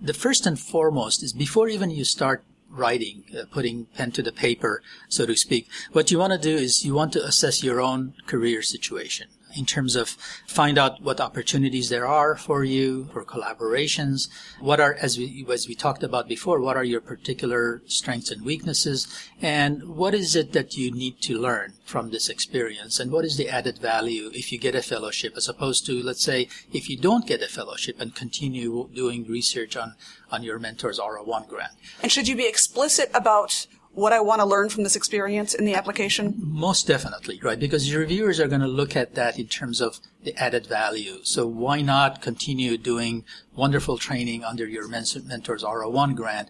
The 0.00 0.14
first 0.14 0.46
and 0.46 0.58
foremost 0.58 1.22
is 1.22 1.32
before 1.32 1.68
even 1.68 1.90
you 1.90 2.04
start 2.04 2.42
writing, 2.70 3.24
uh, 3.36 3.44
putting 3.50 3.86
pen 3.96 4.12
to 4.12 4.22
the 4.22 4.32
paper, 4.32 4.80
so 5.08 5.26
to 5.26 5.36
speak, 5.36 5.68
what 5.92 6.10
you 6.10 6.18
want 6.18 6.32
to 6.32 6.38
do 6.38 6.54
is 6.54 6.84
you 6.84 6.94
want 6.94 7.12
to 7.12 7.24
assess 7.24 7.64
your 7.64 7.80
own 7.80 8.14
career 8.26 8.62
situation 8.62 9.26
in 9.56 9.66
terms 9.66 9.96
of 9.96 10.10
find 10.46 10.78
out 10.78 11.02
what 11.02 11.20
opportunities 11.20 11.88
there 11.88 12.06
are 12.06 12.36
for 12.36 12.64
you 12.64 13.08
for 13.12 13.24
collaborations. 13.24 14.28
What 14.60 14.80
are, 14.80 14.94
as 14.94 15.18
we, 15.18 15.46
as 15.50 15.68
we 15.68 15.74
talked 15.74 16.02
about 16.02 16.28
before, 16.28 16.60
what 16.60 16.76
are 16.76 16.84
your 16.84 17.00
particular 17.00 17.82
strengths 17.86 18.30
and 18.30 18.44
weaknesses? 18.44 19.06
And 19.40 19.96
what 19.96 20.14
is 20.14 20.36
it 20.36 20.52
that 20.52 20.76
you 20.76 20.90
need 20.90 21.20
to 21.22 21.38
learn 21.38 21.74
from 21.84 22.10
this 22.10 22.28
experience? 22.28 23.00
And 23.00 23.10
what 23.10 23.24
is 23.24 23.36
the 23.36 23.48
added 23.48 23.78
value 23.78 24.30
if 24.34 24.52
you 24.52 24.58
get 24.58 24.74
a 24.74 24.82
fellowship 24.82 25.34
as 25.36 25.48
opposed 25.48 25.86
to, 25.86 26.02
let's 26.02 26.24
say, 26.24 26.48
if 26.72 26.88
you 26.88 26.96
don't 26.96 27.26
get 27.26 27.42
a 27.42 27.48
fellowship 27.48 28.00
and 28.00 28.14
continue 28.14 28.88
doing 28.94 29.26
research 29.26 29.76
on, 29.76 29.94
on 30.30 30.42
your 30.42 30.58
mentor's 30.58 30.98
R01 30.98 31.48
grant? 31.48 31.72
And 32.02 32.12
should 32.12 32.28
you 32.28 32.36
be 32.36 32.46
explicit 32.48 33.10
about 33.14 33.66
what 33.92 34.12
I 34.12 34.20
want 34.20 34.40
to 34.40 34.46
learn 34.46 34.68
from 34.68 34.84
this 34.84 34.96
experience 34.96 35.52
in 35.52 35.64
the 35.64 35.74
application? 35.74 36.34
Most 36.38 36.86
definitely, 36.86 37.40
right? 37.42 37.58
Because 37.58 37.90
your 37.90 38.00
reviewers 38.00 38.38
are 38.38 38.48
going 38.48 38.60
to 38.60 38.68
look 38.68 38.96
at 38.96 39.14
that 39.14 39.38
in 39.38 39.46
terms 39.46 39.80
of 39.80 40.00
the 40.22 40.34
added 40.36 40.66
value. 40.66 41.18
So 41.24 41.46
why 41.46 41.80
not 41.80 42.22
continue 42.22 42.78
doing 42.78 43.24
wonderful 43.54 43.98
training 43.98 44.44
under 44.44 44.66
your 44.66 44.86
Mentors 44.88 45.64
R01 45.64 46.14
grant? 46.14 46.48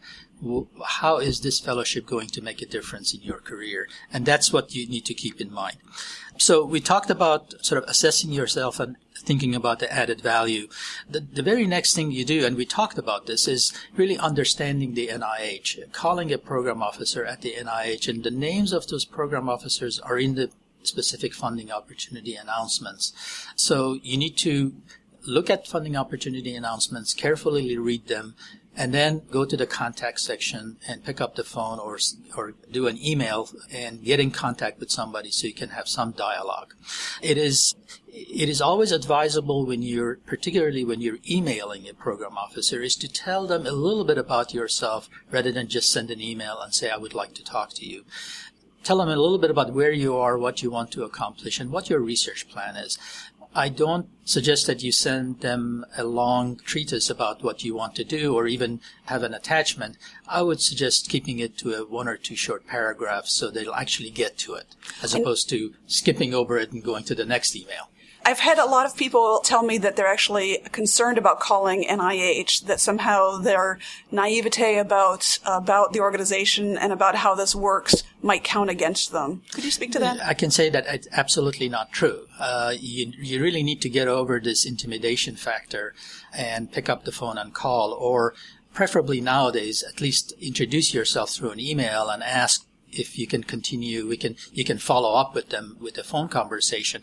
How 0.85 1.19
is 1.19 1.41
this 1.41 1.61
fellowship 1.61 2.07
going 2.07 2.29
to 2.29 2.43
make 2.43 2.63
a 2.63 2.67
difference 2.67 3.13
in 3.15 3.21
your 3.23 3.39
career? 3.39 3.89
And 4.13 4.25
that's 4.25 4.53
what 4.53 4.75
you 4.75 4.89
need 4.89 5.05
to 5.07 5.15
keep 5.15 5.41
in 5.41 5.53
mind. 5.53 5.77
So 6.39 6.65
we 6.65 6.81
talked 6.81 7.11
about 7.11 7.55
sort 7.65 7.83
of 7.83 7.89
assessing 7.89 8.33
yourself 8.33 8.81
and 8.81 8.97
thinking 9.19 9.55
about 9.55 9.81
the 9.81 9.93
added 9.93 10.21
value. 10.23 10.69
The, 11.09 11.21
the 11.21 11.43
very 11.43 11.67
next 11.67 11.95
thing 11.95 12.11
you 12.11 12.25
do, 12.25 12.47
and 12.47 12.57
we 12.57 12.65
talked 12.65 12.97
about 12.97 13.27
this, 13.27 13.47
is 13.47 13.73
really 13.97 14.17
understanding 14.17 14.95
the 14.95 15.09
NIH, 15.09 15.93
calling 15.93 16.33
a 16.33 16.39
program 16.39 16.83
officer 16.83 17.25
at 17.25 17.43
the 17.43 17.53
NIH, 17.53 18.09
and 18.09 18.25
the 18.25 18.31
names 18.31 18.73
of 18.73 18.87
those 18.87 19.05
program 19.05 19.49
officers 19.49 19.99
are 20.01 20.19
in 20.19 20.35
the 20.37 20.51
specific 20.83 21.35
funding 21.35 21.71
opportunity 21.71 22.35
announcements. 22.35 23.13
So 23.55 23.99
you 24.03 24.17
need 24.17 24.37
to 24.39 24.73
look 25.27 25.51
at 25.51 25.67
funding 25.67 25.97
opportunity 25.97 26.55
announcements, 26.55 27.15
carefully 27.15 27.77
read 27.77 28.07
them, 28.09 28.35
and 28.77 28.95
then 28.95 29.23
go 29.31 29.45
to 29.45 29.57
the 29.57 29.67
contact 29.67 30.21
section 30.21 30.77
and 30.87 31.05
pick 31.05 31.21
up 31.21 31.35
the 31.35 31.45
phone 31.45 31.79
or 31.79 31.99
or 32.37 32.55
do 32.71 32.87
an 32.87 32.99
email 33.05 33.51
and 33.73 34.05
get 34.05 34.21
in 34.21 34.31
contact 34.31 34.79
with 34.79 34.91
somebody 34.91 35.31
so 35.31 35.47
you 35.47 35.55
can 35.55 35.71
have 35.71 35.89
some 35.89 36.13
dialogue. 36.13 36.75
It 37.21 37.37
is 37.37 37.75
it 38.09 38.49
is 38.49 38.61
always 38.61 38.93
advisable 38.93 39.67
when 39.67 39.83
you're 39.83 40.17
particularly 40.17 40.85
when 40.85 41.01
you're 41.01 41.19
emailing 41.29 41.89
a 41.89 41.95
program 41.95 42.39
officer 42.39 42.83
is 42.83 42.97
to 42.97 43.09
tell 43.09 43.47
them 43.47 43.67
a 43.67 43.73
little 43.73 44.05
bit 44.05 44.19
about 44.19 44.55
yourself 44.55 45.09
rather 45.31 45.53
than 45.53 45.69
just 45.69 45.93
send 45.93 46.11
an 46.11 46.21
email 46.21 46.61
and 46.61 46.75
say 46.75 46.91
I 46.91 46.97
would 46.97 47.15
like 47.15 47.35
to 47.35 47.45
talk 47.45 47.71
to 47.75 47.87
you 47.87 48.05
tell 48.83 48.99
them 48.99 49.09
a 49.09 49.17
little 49.17 49.39
bit 49.39 49.51
about 49.51 49.73
where 49.73 49.93
you 49.93 50.17
are, 50.17 50.39
what 50.39 50.63
you 50.63 50.71
want 50.71 50.91
to 50.93 51.05
accomplish, 51.05 51.61
and 51.61 51.71
what 51.71 51.91
your 51.91 52.01
research 52.01 52.49
plan 52.49 52.77
is. 52.77 52.99
I 53.55 53.69
don't 53.69 54.09
suggest 54.25 54.69
that 54.69 54.83
you 54.83 54.93
send 54.93 55.41
them 55.41 55.85
a 55.97 56.05
long 56.05 56.57
treatise 56.57 57.11
about 57.11 57.43
what 57.43 57.65
you 57.65 57.75
want 57.75 57.97
to 57.97 58.05
do 58.05 58.35
or 58.35 58.47
even 58.47 58.81
have 59.07 59.25
an 59.25 59.35
attachment. 59.35 59.97
I 60.29 60.43
would 60.43 60.61
suggest 60.61 61.09
keeping 61.09 61.41
it 61.41 61.59
to 61.59 61.75
a 61.75 61.85
one 61.85 62.07
or 62.07 62.17
two 62.17 62.37
short 62.37 62.67
paragraphs 62.67 63.33
so 63.33 63.51
they'll 63.51 63.73
actually 63.73 64.11
get 64.11 64.39
to 64.39 64.55
it 64.55 64.77
as 65.03 65.15
opposed 65.15 65.49
to 65.51 65.75
skipping 65.89 66.33
over 66.33 66.59
it 66.59 66.71
and 66.71 66.85
going 66.85 67.03
to 67.05 67.15
the 67.15 67.25
next 67.25 67.57
email. 67.57 67.91
I've 68.25 68.41
had 68.41 68.59
a 68.59 68.67
lot 68.67 68.87
of 68.87 68.97
people 68.97 69.41
tell 69.41 69.63
me 69.63 69.79
that 69.79 69.97
they're 69.97 70.07
actually 70.07 70.59
concerned 70.73 71.19
about 71.19 71.41
calling 71.41 71.85
NIH, 71.85 72.67
that 72.67 72.81
somehow 72.81 73.39
their 73.39 73.79
naivete 74.11 74.79
about 74.79 75.39
about 75.45 75.93
the 75.93 76.01
organization 76.01 76.77
and 76.77 76.93
about 76.93 77.17
how 77.17 77.35
this 77.35 77.55
works 77.55 78.03
might 78.23 78.45
count 78.45 78.71
against 78.71 79.13
them. 79.13 79.43
Could 79.53 79.65
you 79.65 79.71
speak 79.71 79.93
to 79.93 79.99
that? 80.01 80.21
I 80.25 80.35
can 80.35 80.51
say 80.51 80.69
that 80.71 80.85
it's 80.87 81.09
absolutely 81.13 81.69
not 81.69 81.93
true. 81.93 82.27
Uh, 82.39 82.75
you 82.79 83.13
you 83.19 83.43
really 83.43 83.63
need 83.63 83.81
to 83.83 83.89
get 83.89 84.09
over 84.09 84.39
this 84.39 84.67
intimidation 84.67 85.37
factor 85.37 85.95
and 86.33 86.71
pick 86.71 86.89
up 86.89 87.05
the 87.05 87.13
phone 87.13 87.39
and 87.39 87.55
call, 87.55 87.93
or 87.93 88.35
preferably 88.75 89.21
nowadays, 89.21 89.83
at 89.83 90.01
least 90.01 90.33
introduce 90.41 90.93
yourself 90.95 91.31
through 91.31 91.51
an 91.51 91.61
email 91.61 92.09
and 92.09 92.23
ask 92.23 92.67
if 92.93 93.19
you 93.19 93.27
can 93.27 93.45
continue, 93.45 94.09
we 94.09 94.17
can, 94.17 94.37
you 94.53 94.65
can 94.65 94.79
follow 94.79 95.15
up 95.15 95.33
with 95.35 95.51
them 95.51 95.77
with 95.81 95.97
a 95.97 96.03
phone 96.03 96.29
conversation 96.29 97.03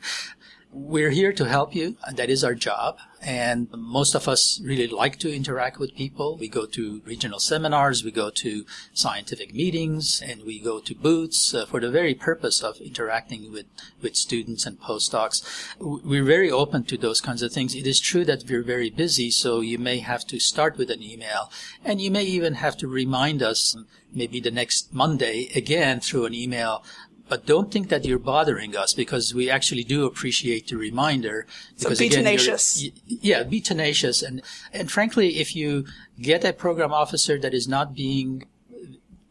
we're 0.71 1.12
here 1.12 1.33
to 1.33 1.45
help 1.45 1.75
you. 1.75 1.97
That 2.13 2.29
is 2.29 2.43
our 2.43 2.53
job. 2.53 2.97
And 3.21 3.67
most 3.71 4.13
of 4.13 4.27
us 4.27 4.62
really 4.63 4.88
like 4.88 5.17
to 5.19 5.33
interact 5.33 5.79
with 5.79 5.95
people. 5.95 6.38
We 6.38 6.47
go 6.47 6.65
to 6.67 7.01
regional 7.03 7.39
seminars, 7.39 8.03
we 8.03 8.12
go 8.12 8.29
to 8.29 8.65
scientific 8.93 9.53
meetings, 9.55 10.21
and 10.24 10.43
we 10.43 10.59
go 10.59 10.79
to 10.79 10.93
booths 10.93 11.53
uh, 11.53 11.65
for 11.65 11.79
the 11.79 11.89
very 11.89 12.13
purpose 12.13 12.62
of 12.62 12.77
interacting 12.77 13.51
with, 13.51 13.65
with 14.01 14.15
students 14.15 14.65
and 14.65 14.79
postdocs. 14.79 15.41
We're 15.79 16.24
very 16.24 16.51
open 16.51 16.83
to 16.86 16.97
those 16.97 17.21
kinds 17.21 17.41
of 17.41 17.51
things. 17.51 17.74
It 17.74 17.88
is 17.88 18.00
true 18.00 18.24
that 18.25 18.43
we're 18.47 18.63
very 18.63 18.91
busy, 18.91 19.31
so 19.31 19.62
you 19.62 19.79
may 19.79 19.97
have 20.00 20.27
to 20.27 20.39
start 20.39 20.77
with 20.77 20.91
an 20.91 21.01
email, 21.01 21.51
and 21.83 22.00
you 22.00 22.12
may 22.12 22.24
even 22.24 22.55
have 22.55 22.77
to 22.77 22.88
remind 22.88 23.41
us 23.41 23.75
maybe 24.13 24.39
the 24.39 24.51
next 24.51 24.93
Monday 24.93 25.50
again 25.55 26.00
through 26.00 26.25
an 26.25 26.33
email 26.33 26.83
but 27.29 27.46
don't 27.46 27.72
think 27.72 27.89
that 27.89 28.05
you're 28.05 28.19
bothering 28.19 28.75
us 28.75 28.93
because 28.93 29.34
we 29.34 29.50
actually 29.50 29.84
do 29.84 30.05
appreciate 30.05 30.67
the 30.67 30.77
reminder. 30.77 31.46
Because 31.77 31.98
so 31.98 32.03
be 32.03 32.07
again, 32.07 32.24
tenacious. 32.24 32.88
Yeah, 33.05 33.43
be 33.43 33.62
tenacious. 33.62 34.22
And, 34.22 34.41
and 34.72 34.91
frankly, 34.91 35.38
if 35.38 35.55
you 35.55 35.86
get 36.19 36.43
a 36.46 36.53
program 36.53 36.93
officer 36.93 37.38
that 37.39 37.53
is 37.53 37.67
not 37.67 37.93
being, 37.93 38.48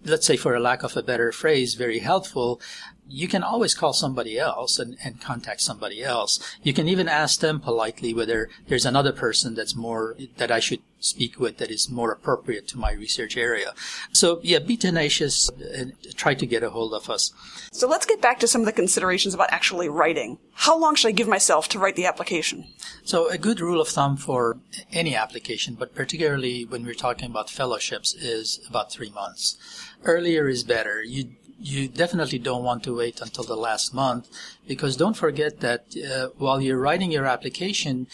let's 0.04 0.26
say 0.26 0.36
for 0.36 0.54
a 0.54 0.60
lack 0.60 0.82
of 0.82 0.96
a 0.96 1.02
better 1.02 1.32
phrase, 1.32 1.74
very 1.74 2.00
helpful, 2.00 2.60
you 3.08 3.28
can 3.28 3.42
always 3.42 3.74
call 3.74 3.92
somebody 3.92 4.38
else 4.38 4.78
and, 4.78 4.96
and 5.04 5.20
contact 5.20 5.60
somebody 5.60 6.02
else. 6.02 6.40
You 6.62 6.72
can 6.72 6.88
even 6.88 7.08
ask 7.08 7.40
them 7.40 7.60
politely 7.60 8.12
whether 8.12 8.48
there's 8.68 8.86
another 8.86 9.12
person 9.12 9.54
that's 9.54 9.76
more, 9.76 10.16
that 10.36 10.50
I 10.50 10.60
should 10.60 10.80
speak 10.98 11.38
with 11.38 11.58
that 11.58 11.70
is 11.70 11.90
more 11.90 12.10
appropriate 12.10 12.66
to 12.68 12.78
my 12.78 12.92
research 12.92 13.36
area. 13.36 13.72
So 14.12 14.40
yeah, 14.42 14.58
be 14.58 14.76
tenacious 14.76 15.50
and 15.74 15.92
try 16.16 16.34
to 16.34 16.46
get 16.46 16.62
a 16.62 16.70
hold 16.70 16.94
of 16.94 17.08
us. 17.08 17.32
So 17.70 17.86
let's 17.86 18.06
get 18.06 18.20
back 18.20 18.40
to 18.40 18.48
some 18.48 18.62
of 18.62 18.66
the 18.66 18.72
considerations 18.72 19.34
about 19.34 19.52
actually 19.52 19.88
writing. 19.88 20.38
How 20.52 20.76
long 20.78 20.94
should 20.94 21.08
I 21.08 21.12
give 21.12 21.28
myself 21.28 21.68
to 21.68 21.78
write 21.78 21.96
the 21.96 22.06
application? 22.06 22.66
So 23.04 23.28
a 23.28 23.38
good 23.38 23.60
rule 23.60 23.80
of 23.80 23.88
thumb 23.88 24.16
for 24.16 24.58
any 24.92 25.14
application, 25.14 25.74
but 25.74 25.94
particularly 25.94 26.64
when 26.64 26.84
we're 26.84 26.94
talking 26.94 27.30
about 27.30 27.50
fellowships 27.50 28.14
is 28.14 28.60
about 28.68 28.90
three 28.90 29.10
months. 29.10 29.56
Earlier 30.04 30.48
is 30.48 30.64
better. 30.64 31.02
You 31.02 31.30
you 31.58 31.88
definitely 31.88 32.38
don't 32.38 32.64
want 32.64 32.82
to 32.84 32.96
wait 32.96 33.20
until 33.20 33.44
the 33.44 33.56
last 33.56 33.94
month 33.94 34.28
because 34.66 34.96
don't 34.96 35.16
forget 35.16 35.60
that 35.60 35.86
uh, 35.96 36.28
while 36.36 36.60
you're 36.60 36.78
writing 36.78 37.10
your 37.10 37.26
application, 37.26 38.06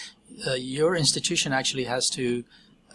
uh, 0.46 0.54
your 0.54 0.94
institution 0.96 1.52
actually 1.52 1.84
has 1.84 2.08
to 2.10 2.44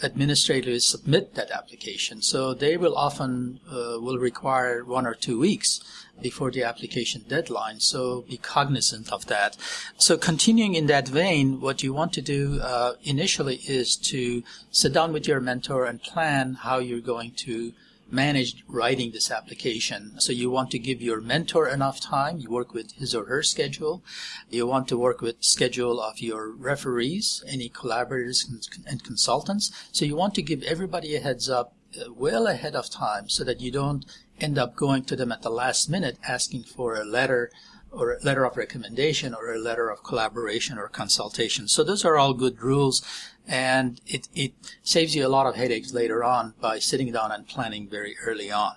administratively 0.04 0.80
submit 0.80 1.36
that 1.36 1.52
application. 1.52 2.22
So 2.22 2.54
they 2.54 2.78
will 2.78 2.96
often 2.96 3.60
uh, 3.70 4.00
will 4.00 4.18
require 4.18 4.84
one 4.84 5.06
or 5.08 5.14
two 5.14 5.40
weeks 5.40 5.82
before 6.22 6.52
the 6.52 6.64
application 6.64 7.24
deadline. 7.28 7.80
So 7.80 8.22
be 8.22 8.38
cognizant 8.38 9.12
of 9.12 9.28
that. 9.28 9.58
So 9.98 10.18
continuing 10.18 10.76
in 10.76 10.88
that 10.88 11.08
vein, 11.08 11.62
what 11.62 11.84
you 11.84 11.94
want 11.94 12.14
to 12.14 12.22
do 12.22 12.60
uh, 12.62 12.94
initially 13.04 13.62
is 13.68 13.96
to 13.98 14.44
sit 14.72 14.94
down 14.94 15.14
with 15.14 15.28
your 15.28 15.40
mentor 15.40 15.86
and 15.86 16.02
plan 16.02 16.56
how 16.56 16.80
you're 16.80 17.00
going 17.00 17.32
to 17.32 17.74
manage 18.10 18.64
writing 18.68 19.12
this 19.12 19.32
application. 19.32 20.20
So 20.20 20.32
you 20.32 20.50
want 20.50 20.72
to 20.72 20.80
give 20.80 21.02
your 21.02 21.22
mentor 21.22 21.68
enough 21.68 22.00
time. 22.00 22.38
You 22.38 22.50
work 22.50 22.74
with 22.74 22.94
his 22.94 23.14
or 23.14 23.26
her 23.26 23.44
schedule. 23.44 24.04
You 24.50 24.66
want 24.68 24.88
to 24.90 24.98
work 24.98 25.22
with 25.22 25.44
schedule 25.44 26.02
of 26.02 26.20
your 26.20 26.52
referees, 26.52 27.44
any 27.48 27.70
collaborators 27.70 28.50
and 28.86 29.04
consultants. 29.04 29.72
So 29.92 30.06
you 30.06 30.16
want 30.16 30.36
to 30.36 30.42
give 30.42 30.64
everybody 30.64 31.16
a 31.16 31.20
heads 31.20 31.50
up 31.50 31.74
uh, 32.00 32.12
well 32.14 32.48
ahead 32.48 32.76
of 32.76 32.90
time 32.90 33.30
so 33.30 33.44
that 33.44 33.62
you 33.62 33.72
don't 33.72 34.06
end 34.40 34.58
up 34.58 34.76
going 34.76 35.04
to 35.06 35.16
them 35.16 35.32
at 35.32 35.42
the 35.42 35.50
last 35.50 35.90
minute 35.90 36.18
asking 36.28 36.64
for 36.64 36.96
a 36.96 37.06
letter 37.06 37.52
or 37.92 38.14
a 38.14 38.24
letter 38.24 38.46
of 38.46 38.58
recommendation 38.58 39.34
or 39.34 39.54
a 39.54 39.60
letter 39.60 39.90
of 39.90 40.04
collaboration 40.04 40.78
or 40.78 40.88
consultation. 40.88 41.68
So 41.68 41.84
those 41.84 42.06
are 42.06 42.18
all 42.18 42.34
good 42.34 42.62
rules 42.62 43.02
and 43.48 44.02
it, 44.06 44.28
it 44.36 44.54
saves 44.84 45.16
you 45.16 45.26
a 45.26 45.30
lot 45.30 45.48
of 45.48 45.56
headaches 45.56 45.94
later 45.94 46.24
on 46.24 46.54
by 46.60 46.80
sitting 46.80 47.12
down 47.12 47.32
and 47.32 47.48
planning 47.48 47.88
very 47.90 48.16
early 48.24 48.52
on. 48.52 48.76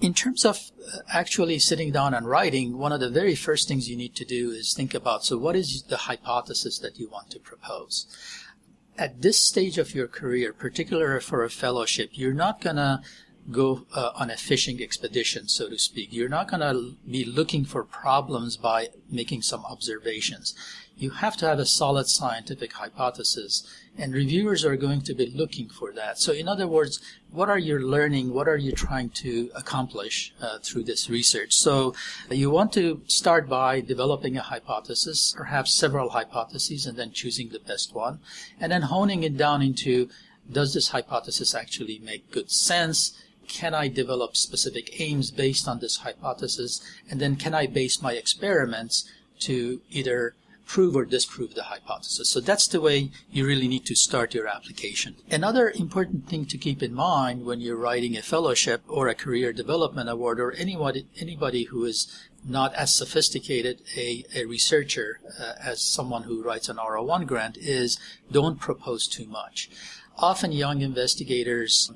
In 0.00 0.14
terms 0.14 0.44
of 0.44 0.70
uh, 0.80 0.98
actually 1.08 1.58
sitting 1.58 1.92
down 1.92 2.14
and 2.14 2.28
writing, 2.28 2.78
one 2.78 2.92
of 2.92 3.00
the 3.00 3.10
very 3.10 3.34
first 3.34 3.68
things 3.68 3.88
you 3.88 3.96
need 3.96 4.14
to 4.16 4.24
do 4.24 4.50
is 4.50 4.74
think 4.74 4.94
about 4.94 5.24
so, 5.24 5.38
what 5.38 5.54
is 5.54 5.82
the 5.84 5.96
hypothesis 5.96 6.78
that 6.78 6.98
you 6.98 7.08
want 7.08 7.30
to 7.30 7.38
propose? 7.38 8.06
At 8.98 9.22
this 9.22 9.38
stage 9.38 9.78
of 9.78 9.94
your 9.94 10.08
career, 10.08 10.52
particularly 10.52 11.20
for 11.20 11.44
a 11.44 11.50
fellowship, 11.50 12.10
you're 12.12 12.34
not 12.34 12.60
to 12.60 13.00
go 13.50 13.86
uh, 13.94 14.10
on 14.14 14.30
a 14.30 14.36
fishing 14.36 14.82
expedition, 14.82 15.48
so 15.48 15.68
to 15.68 15.78
speak. 15.78 16.12
You're 16.12 16.28
not 16.28 16.48
going 16.48 16.60
to 16.60 16.96
be 17.10 17.24
looking 17.24 17.64
for 17.64 17.82
problems 17.82 18.56
by 18.56 18.88
making 19.10 19.42
some 19.42 19.64
observations. 19.64 20.54
You 20.96 21.10
have 21.10 21.36
to 21.38 21.46
have 21.46 21.58
a 21.58 21.66
solid 21.66 22.06
scientific 22.06 22.74
hypothesis, 22.74 23.66
and 23.98 24.14
reviewers 24.14 24.64
are 24.64 24.76
going 24.76 25.00
to 25.02 25.14
be 25.14 25.26
looking 25.26 25.68
for 25.68 25.92
that. 25.92 26.18
So, 26.18 26.32
in 26.32 26.46
other 26.46 26.68
words, 26.68 27.00
what 27.30 27.48
are 27.48 27.58
you 27.58 27.78
learning? 27.78 28.32
What 28.32 28.46
are 28.46 28.56
you 28.56 28.72
trying 28.72 29.10
to 29.10 29.50
accomplish 29.54 30.32
uh, 30.40 30.58
through 30.62 30.84
this 30.84 31.10
research? 31.10 31.54
So, 31.54 31.94
you 32.30 32.50
want 32.50 32.72
to 32.74 33.00
start 33.06 33.48
by 33.48 33.80
developing 33.80 34.36
a 34.36 34.42
hypothesis, 34.42 35.34
perhaps 35.36 35.74
several 35.74 36.10
hypotheses, 36.10 36.86
and 36.86 36.96
then 36.96 37.10
choosing 37.10 37.48
the 37.48 37.58
best 37.58 37.94
one, 37.94 38.20
and 38.60 38.70
then 38.70 38.82
honing 38.82 39.24
it 39.24 39.36
down 39.36 39.62
into 39.62 40.08
does 40.50 40.74
this 40.74 40.88
hypothesis 40.88 41.54
actually 41.54 41.98
make 41.98 42.30
good 42.30 42.50
sense? 42.50 43.12
Can 43.48 43.74
I 43.74 43.88
develop 43.88 44.36
specific 44.36 45.00
aims 45.00 45.30
based 45.30 45.68
on 45.68 45.80
this 45.80 45.98
hypothesis? 45.98 46.80
And 47.10 47.20
then 47.20 47.36
can 47.36 47.54
I 47.54 47.66
base 47.66 48.02
my 48.02 48.12
experiments 48.12 49.10
to 49.40 49.80
either 49.90 50.34
prove 50.66 50.96
or 50.96 51.04
disprove 51.04 51.54
the 51.54 51.64
hypothesis? 51.64 52.30
So 52.30 52.40
that's 52.40 52.66
the 52.66 52.80
way 52.80 53.10
you 53.30 53.46
really 53.46 53.68
need 53.68 53.84
to 53.86 53.94
start 53.94 54.34
your 54.34 54.48
application. 54.48 55.16
Another 55.30 55.70
important 55.70 56.28
thing 56.28 56.46
to 56.46 56.58
keep 56.58 56.82
in 56.82 56.94
mind 56.94 57.44
when 57.44 57.60
you're 57.60 57.76
writing 57.76 58.16
a 58.16 58.22
fellowship 58.22 58.82
or 58.88 59.08
a 59.08 59.14
career 59.14 59.52
development 59.52 60.08
award 60.08 60.40
or 60.40 60.52
anybody, 60.52 61.06
anybody 61.20 61.64
who 61.64 61.84
is 61.84 62.06
not 62.44 62.74
as 62.74 62.94
sophisticated 62.94 63.82
a, 63.96 64.24
a 64.34 64.44
researcher 64.46 65.20
uh, 65.38 65.52
as 65.62 65.80
someone 65.80 66.24
who 66.24 66.42
writes 66.42 66.68
an 66.68 66.76
R01 66.76 67.26
grant 67.26 67.56
is 67.56 67.98
don't 68.30 68.58
propose 68.58 69.06
too 69.06 69.26
much. 69.26 69.70
Often 70.18 70.52
young 70.52 70.82
investigators 70.82 71.90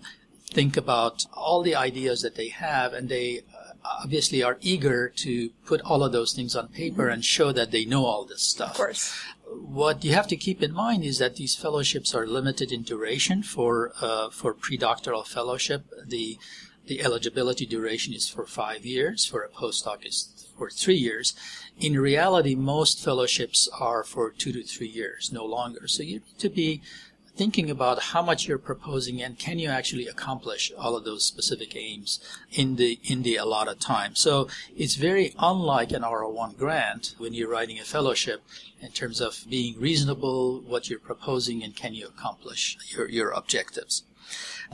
think 0.50 0.76
about 0.76 1.26
all 1.33 1.62
the 1.62 1.75
ideas 1.75 2.23
that 2.23 2.37
they 2.37 2.49
have 2.49 2.93
and 2.93 3.09
they 3.09 3.41
uh, 3.55 3.73
obviously 4.03 4.43
are 4.43 4.59
eager 4.61 5.09
to 5.09 5.50
put 5.65 5.81
all 5.83 6.03
of 6.03 6.12
those 6.12 6.33
things 6.33 6.55
on 6.57 6.69
paper 6.69 7.05
mm-hmm. 7.05 7.15
and 7.15 7.25
show 7.25 7.53
that 7.53 7.71
they 7.71 7.85
know 7.85 8.05
all 8.05 8.25
this 8.25 8.43
stuff. 8.43 8.71
Of 8.71 8.76
course. 8.76 9.15
What 9.49 10.05
you 10.05 10.12
have 10.12 10.26
to 10.29 10.37
keep 10.37 10.62
in 10.62 10.73
mind 10.73 11.05
is 11.05 11.19
that 11.19 11.37
these 11.37 11.55
fellowships 11.55 12.15
are 12.15 12.26
limited 12.26 12.73
in 12.73 12.83
duration 12.83 13.43
for 13.43 13.93
uh, 14.00 14.31
for 14.31 14.53
pre-doctoral 14.53 15.23
fellowship. 15.23 15.85
The 16.05 16.38
the 16.87 17.00
eligibility 17.03 17.65
duration 17.65 18.12
is 18.12 18.29
for 18.29 18.45
five 18.47 18.85
years. 18.85 19.25
For 19.25 19.43
a 19.43 19.49
postdoc 19.49 20.05
is 20.05 20.49
for 20.59 20.69
three 20.71 20.97
years. 20.97 21.35
In 21.79 21.99
reality, 21.99 22.55
most 22.55 23.05
fellowships 23.05 23.69
are 23.79 24.03
for 24.03 24.31
two 24.31 24.53
to 24.53 24.62
three 24.65 24.88
years, 24.88 25.31
no 25.33 25.45
longer. 25.45 25.87
So 25.87 26.03
you 26.03 26.21
need 26.21 26.38
to 26.38 26.49
be 26.49 26.83
thinking 27.37 27.71
about 27.71 28.02
how 28.02 28.23
much 28.23 28.49
you're 28.49 28.59
proposing 28.59 29.23
and 29.23 29.38
can 29.38 29.59
you 29.59 29.69
actually 29.69 30.07
accomplish 30.07 30.73
all 30.78 30.97
of 30.97 31.05
those 31.05 31.25
specific 31.25 31.76
aims 31.76 32.19
in 32.52 32.76
the 32.76 32.99
in 33.05 33.23
the 33.23 33.37
allotted 33.37 33.81
time. 33.81 34.14
So 34.14 34.49
it's 34.76 34.95
very 34.95 35.35
unlike 35.38 35.93
an 35.93 36.02
R01 36.02 36.57
grant 36.57 37.14
when 37.19 37.35
you're 37.35 37.50
writing 37.50 37.78
a 37.78 37.85
fellowship 37.85 38.43
in 38.81 38.90
terms 38.90 39.21
of 39.21 39.45
being 39.49 39.78
reasonable, 39.78 40.61
what 40.61 40.88
you're 40.88 40.99
proposing, 40.99 41.62
and 41.62 41.75
can 41.76 41.95
you 41.95 42.07
accomplish 42.07 42.76
your, 42.95 43.08
your 43.08 43.30
objectives. 43.30 44.04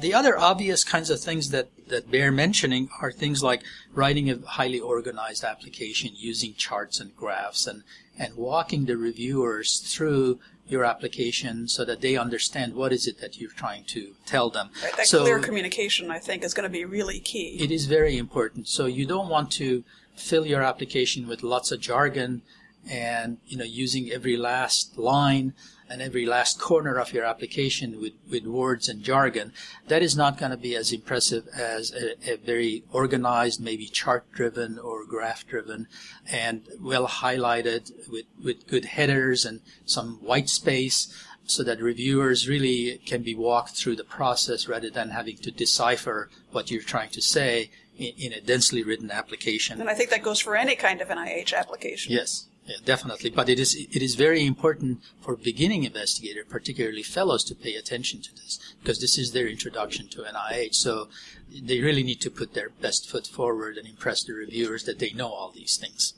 The 0.00 0.14
other 0.14 0.38
obvious 0.38 0.84
kinds 0.84 1.10
of 1.10 1.20
things 1.20 1.50
that, 1.50 1.68
that 1.88 2.10
bear 2.10 2.32
mentioning 2.32 2.88
are 3.02 3.12
things 3.12 3.42
like 3.42 3.62
writing 3.92 4.30
a 4.30 4.38
highly 4.38 4.80
organized 4.80 5.44
application 5.44 6.12
using 6.14 6.54
charts 6.54 6.98
and 7.00 7.14
graphs 7.14 7.66
and, 7.66 7.82
and 8.18 8.34
walking 8.34 8.86
the 8.86 8.96
reviewers 8.96 9.80
through 9.80 10.40
your 10.68 10.84
application 10.84 11.68
so 11.68 11.84
that 11.84 12.00
they 12.00 12.16
understand 12.16 12.74
what 12.74 12.92
is 12.92 13.06
it 13.06 13.20
that 13.20 13.40
you're 13.40 13.50
trying 13.50 13.84
to 13.84 14.14
tell 14.26 14.48
them. 14.50 14.70
Right, 14.82 14.96
that 14.96 15.06
so 15.06 15.22
clear 15.22 15.38
communication, 15.38 16.10
I 16.10 16.18
think, 16.18 16.44
is 16.44 16.54
going 16.54 16.68
to 16.68 16.72
be 16.72 16.84
really 16.84 17.20
key. 17.20 17.58
It 17.60 17.70
is 17.70 17.86
very 17.86 18.16
important. 18.16 18.68
So 18.68 18.86
you 18.86 19.06
don't 19.06 19.28
want 19.28 19.50
to 19.52 19.84
fill 20.16 20.46
your 20.46 20.62
application 20.62 21.26
with 21.26 21.42
lots 21.42 21.72
of 21.72 21.80
jargon 21.80 22.42
and 22.88 23.38
you 23.46 23.56
know 23.56 23.64
using 23.64 24.10
every 24.10 24.36
last 24.36 24.98
line 24.98 25.54
and 25.92 26.00
every 26.00 26.24
last 26.24 26.58
corner 26.58 26.98
of 26.98 27.12
your 27.12 27.24
application 27.24 28.00
with, 28.00 28.14
with 28.30 28.46
words 28.46 28.88
and 28.88 29.02
jargon, 29.02 29.52
that 29.88 30.02
is 30.02 30.16
not 30.16 30.38
going 30.38 30.50
to 30.50 30.56
be 30.56 30.74
as 30.74 30.90
impressive 30.90 31.46
as 31.54 31.92
a, 31.92 32.32
a 32.32 32.36
very 32.36 32.82
organized, 32.92 33.60
maybe 33.60 33.84
chart 33.84 34.24
driven 34.32 34.78
or 34.78 35.04
graph 35.04 35.46
driven 35.46 35.86
and 36.30 36.62
well 36.80 37.06
highlighted 37.06 37.92
with, 38.10 38.24
with 38.42 38.66
good 38.66 38.86
headers 38.86 39.44
and 39.44 39.60
some 39.84 40.14
white 40.22 40.48
space 40.48 41.12
so 41.44 41.62
that 41.62 41.82
reviewers 41.82 42.48
really 42.48 42.98
can 43.04 43.22
be 43.22 43.34
walked 43.34 43.76
through 43.76 43.96
the 43.96 44.04
process 44.04 44.68
rather 44.68 44.88
than 44.88 45.10
having 45.10 45.36
to 45.36 45.50
decipher 45.50 46.30
what 46.52 46.70
you're 46.70 46.82
trying 46.82 47.10
to 47.10 47.20
say 47.20 47.70
in, 47.98 48.12
in 48.16 48.32
a 48.32 48.40
densely 48.40 48.82
written 48.82 49.10
application. 49.10 49.78
And 49.78 49.90
I 49.90 49.94
think 49.94 50.08
that 50.08 50.22
goes 50.22 50.40
for 50.40 50.56
any 50.56 50.76
kind 50.76 51.02
of 51.02 51.08
NIH 51.08 51.52
application. 51.52 52.12
Yes. 52.12 52.46
Yeah, 52.66 52.76
definitely. 52.84 53.30
But 53.30 53.48
it 53.48 53.58
is 53.58 53.74
it 53.74 54.02
is 54.02 54.14
very 54.14 54.46
important 54.46 55.00
for 55.20 55.36
beginning 55.36 55.82
investigators, 55.82 56.46
particularly 56.48 57.02
fellows, 57.02 57.42
to 57.44 57.54
pay 57.54 57.74
attention 57.74 58.22
to 58.22 58.34
this 58.34 58.74
because 58.80 59.00
this 59.00 59.18
is 59.18 59.32
their 59.32 59.48
introduction 59.48 60.08
to 60.08 60.22
NIH. 60.22 60.74
So 60.74 61.08
they 61.50 61.80
really 61.80 62.04
need 62.04 62.20
to 62.20 62.30
put 62.30 62.54
their 62.54 62.70
best 62.70 63.10
foot 63.10 63.26
forward 63.26 63.76
and 63.76 63.86
impress 63.86 64.22
the 64.22 64.34
reviewers 64.34 64.84
that 64.84 65.00
they 65.00 65.10
know 65.10 65.28
all 65.28 65.50
these 65.50 65.76
things. 65.76 66.14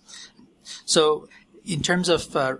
So 0.84 1.28
in 1.64 1.82
terms 1.82 2.08
of 2.10 2.36
uh, 2.36 2.56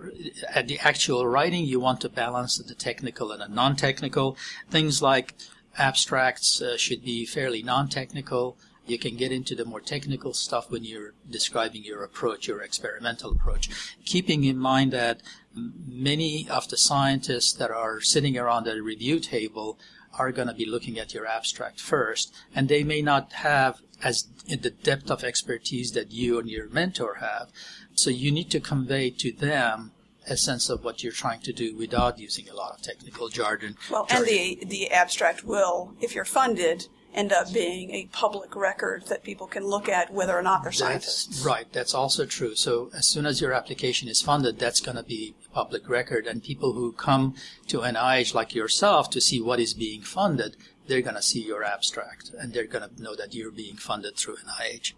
the 0.65 0.79
actual 0.81 1.27
writing, 1.27 1.65
you 1.65 1.79
want 1.79 2.01
to 2.01 2.09
balance 2.09 2.57
the 2.57 2.73
technical 2.73 3.31
and 3.31 3.41
the 3.41 3.47
non-technical. 3.47 4.35
Things 4.69 5.01
like 5.01 5.35
abstracts 5.77 6.61
uh, 6.61 6.77
should 6.77 7.03
be 7.03 7.25
fairly 7.25 7.61
non-technical. 7.61 8.57
You 8.85 8.99
can 8.99 9.15
get 9.15 9.31
into 9.31 9.55
the 9.55 9.65
more 9.65 9.81
technical 9.81 10.33
stuff 10.33 10.69
when 10.69 10.83
you're 10.83 11.13
describing 11.29 11.83
your 11.83 12.03
approach, 12.03 12.47
your 12.47 12.61
experimental 12.61 13.31
approach, 13.31 13.69
keeping 14.05 14.43
in 14.43 14.57
mind 14.57 14.91
that 14.93 15.21
many 15.53 16.47
of 16.49 16.69
the 16.69 16.77
scientists 16.77 17.53
that 17.53 17.71
are 17.71 18.01
sitting 18.01 18.37
around 18.37 18.65
the 18.65 18.81
review 18.81 19.19
table 19.19 19.79
are 20.17 20.31
going 20.31 20.47
to 20.47 20.53
be 20.53 20.65
looking 20.65 20.97
at 20.99 21.13
your 21.13 21.25
abstract 21.25 21.79
first, 21.79 22.33
and 22.53 22.69
they 22.69 22.83
may 22.83 23.01
not 23.01 23.33
have 23.33 23.81
as 24.03 24.27
the 24.47 24.69
depth 24.69 25.09
of 25.09 25.23
expertise 25.23 25.91
that 25.91 26.11
you 26.11 26.39
and 26.39 26.49
your 26.49 26.69
mentor 26.69 27.15
have. 27.15 27.49
So 27.95 28.09
you 28.09 28.31
need 28.31 28.51
to 28.51 28.59
convey 28.59 29.09
to 29.09 29.31
them 29.31 29.91
a 30.27 30.37
sense 30.37 30.69
of 30.69 30.83
what 30.83 31.03
you're 31.03 31.11
trying 31.11 31.41
to 31.41 31.53
do 31.53 31.75
without 31.75 32.19
using 32.19 32.49
a 32.49 32.55
lot 32.55 32.73
of 32.73 32.81
technical 32.81 33.29
jargon. 33.29 33.75
Well, 33.91 34.05
jargon. 34.05 34.27
and 34.27 34.59
the 34.59 34.65
the 34.65 34.91
abstract 34.91 35.43
will, 35.43 35.93
if 36.01 36.15
you're 36.15 36.25
funded, 36.25 36.87
end 37.15 37.31
up 37.31 37.51
being 37.53 37.91
a 37.91 38.07
public 38.11 38.55
record 38.55 39.07
that 39.07 39.23
people 39.23 39.47
can 39.47 39.65
look 39.65 39.89
at 39.89 40.13
whether 40.13 40.37
or 40.37 40.41
not 40.41 40.63
they're 40.63 40.71
scientists. 40.71 41.27
That's 41.27 41.45
right. 41.45 41.71
That's 41.71 41.93
also 41.93 42.25
true. 42.25 42.55
So 42.55 42.91
as 42.93 43.07
soon 43.07 43.25
as 43.25 43.41
your 43.41 43.53
application 43.53 44.09
is 44.09 44.21
funded, 44.21 44.59
that's 44.59 44.81
going 44.81 44.97
to 44.97 45.03
be 45.03 45.35
a 45.45 45.53
public 45.53 45.89
record. 45.89 46.27
And 46.27 46.43
people 46.43 46.73
who 46.73 46.91
come 46.91 47.35
to 47.67 47.79
NIH 47.79 48.33
like 48.33 48.53
yourself 48.53 49.09
to 49.11 49.21
see 49.21 49.41
what 49.41 49.59
is 49.59 49.73
being 49.73 50.01
funded, 50.01 50.57
they're 50.87 51.01
going 51.01 51.15
to 51.15 51.21
see 51.21 51.43
your 51.43 51.63
abstract 51.63 52.31
and 52.37 52.53
they're 52.53 52.67
going 52.67 52.87
to 52.87 53.01
know 53.01 53.15
that 53.15 53.33
you're 53.33 53.51
being 53.51 53.77
funded 53.77 54.17
through 54.17 54.37
NIH. 54.37 54.93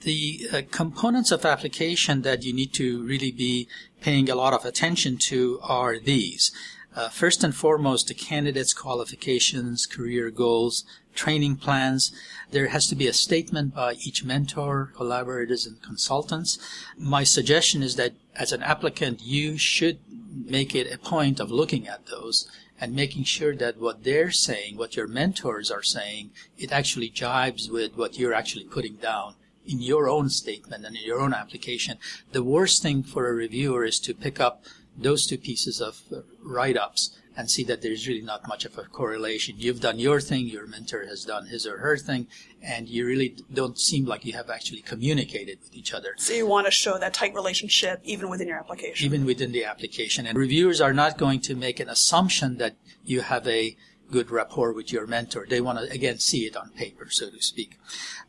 The 0.00 0.48
uh, 0.52 0.62
components 0.70 1.30
of 1.30 1.44
application 1.44 2.22
that 2.22 2.42
you 2.42 2.52
need 2.52 2.72
to 2.74 3.04
really 3.04 3.30
be 3.30 3.68
paying 4.00 4.28
a 4.28 4.34
lot 4.34 4.52
of 4.52 4.64
attention 4.64 5.16
to 5.28 5.60
are 5.62 5.98
these. 5.98 6.50
Uh, 6.94 7.08
first 7.08 7.42
and 7.42 7.54
foremost, 7.54 8.08
the 8.08 8.14
candidate's 8.14 8.74
qualifications, 8.74 9.86
career 9.86 10.30
goals, 10.30 10.84
training 11.14 11.56
plans. 11.56 12.12
There 12.50 12.68
has 12.68 12.86
to 12.88 12.94
be 12.94 13.06
a 13.06 13.12
statement 13.12 13.74
by 13.74 13.94
each 13.94 14.24
mentor, 14.24 14.92
collaborators, 14.94 15.66
and 15.66 15.80
consultants. 15.82 16.58
My 16.98 17.24
suggestion 17.24 17.82
is 17.82 17.96
that 17.96 18.12
as 18.34 18.52
an 18.52 18.62
applicant, 18.62 19.22
you 19.22 19.56
should 19.56 19.98
make 20.30 20.74
it 20.74 20.92
a 20.92 20.98
point 20.98 21.40
of 21.40 21.50
looking 21.50 21.88
at 21.88 22.06
those 22.06 22.48
and 22.80 22.94
making 22.94 23.24
sure 23.24 23.54
that 23.56 23.78
what 23.78 24.04
they're 24.04 24.30
saying, 24.30 24.76
what 24.76 24.96
your 24.96 25.06
mentors 25.06 25.70
are 25.70 25.82
saying, 25.82 26.30
it 26.58 26.72
actually 26.72 27.08
jibes 27.08 27.70
with 27.70 27.96
what 27.96 28.18
you're 28.18 28.34
actually 28.34 28.64
putting 28.64 28.96
down 28.96 29.34
in 29.64 29.80
your 29.80 30.08
own 30.08 30.28
statement 30.28 30.84
and 30.84 30.96
in 30.96 31.04
your 31.04 31.20
own 31.20 31.32
application. 31.32 31.96
The 32.32 32.42
worst 32.42 32.82
thing 32.82 33.02
for 33.02 33.28
a 33.28 33.34
reviewer 33.34 33.84
is 33.84 34.00
to 34.00 34.14
pick 34.14 34.40
up 34.40 34.64
those 34.96 35.26
two 35.26 35.38
pieces 35.38 35.80
of 35.80 36.02
uh, 36.12 36.20
write-ups 36.42 37.18
and 37.36 37.50
see 37.50 37.64
that 37.64 37.80
there's 37.80 38.06
really 38.06 38.22
not 38.22 38.46
much 38.46 38.64
of 38.64 38.76
a 38.76 38.82
correlation. 38.82 39.54
You've 39.58 39.80
done 39.80 39.98
your 39.98 40.20
thing, 40.20 40.46
your 40.46 40.66
mentor 40.66 41.06
has 41.06 41.24
done 41.24 41.46
his 41.46 41.66
or 41.66 41.78
her 41.78 41.96
thing, 41.96 42.26
and 42.62 42.88
you 42.88 43.06
really 43.06 43.36
don't 43.52 43.78
seem 43.78 44.04
like 44.04 44.24
you 44.24 44.34
have 44.34 44.50
actually 44.50 44.82
communicated 44.82 45.58
with 45.62 45.74
each 45.74 45.94
other. 45.94 46.14
So 46.18 46.34
you 46.34 46.46
want 46.46 46.66
to 46.66 46.70
show 46.70 46.98
that 46.98 47.14
tight 47.14 47.34
relationship 47.34 48.00
even 48.04 48.28
within 48.28 48.48
your 48.48 48.58
application. 48.58 49.06
Even 49.06 49.24
within 49.24 49.52
the 49.52 49.64
application. 49.64 50.26
And 50.26 50.36
reviewers 50.36 50.80
are 50.80 50.92
not 50.92 51.16
going 51.16 51.40
to 51.40 51.54
make 51.54 51.80
an 51.80 51.88
assumption 51.88 52.58
that 52.58 52.76
you 53.04 53.22
have 53.22 53.48
a 53.48 53.76
good 54.12 54.30
rapport 54.30 54.72
with 54.72 54.92
your 54.92 55.06
mentor. 55.06 55.46
They 55.48 55.60
want 55.60 55.78
to, 55.78 55.90
again, 55.90 56.18
see 56.18 56.44
it 56.46 56.56
on 56.56 56.70
paper, 56.70 57.08
so 57.10 57.30
to 57.30 57.42
speak. 57.42 57.78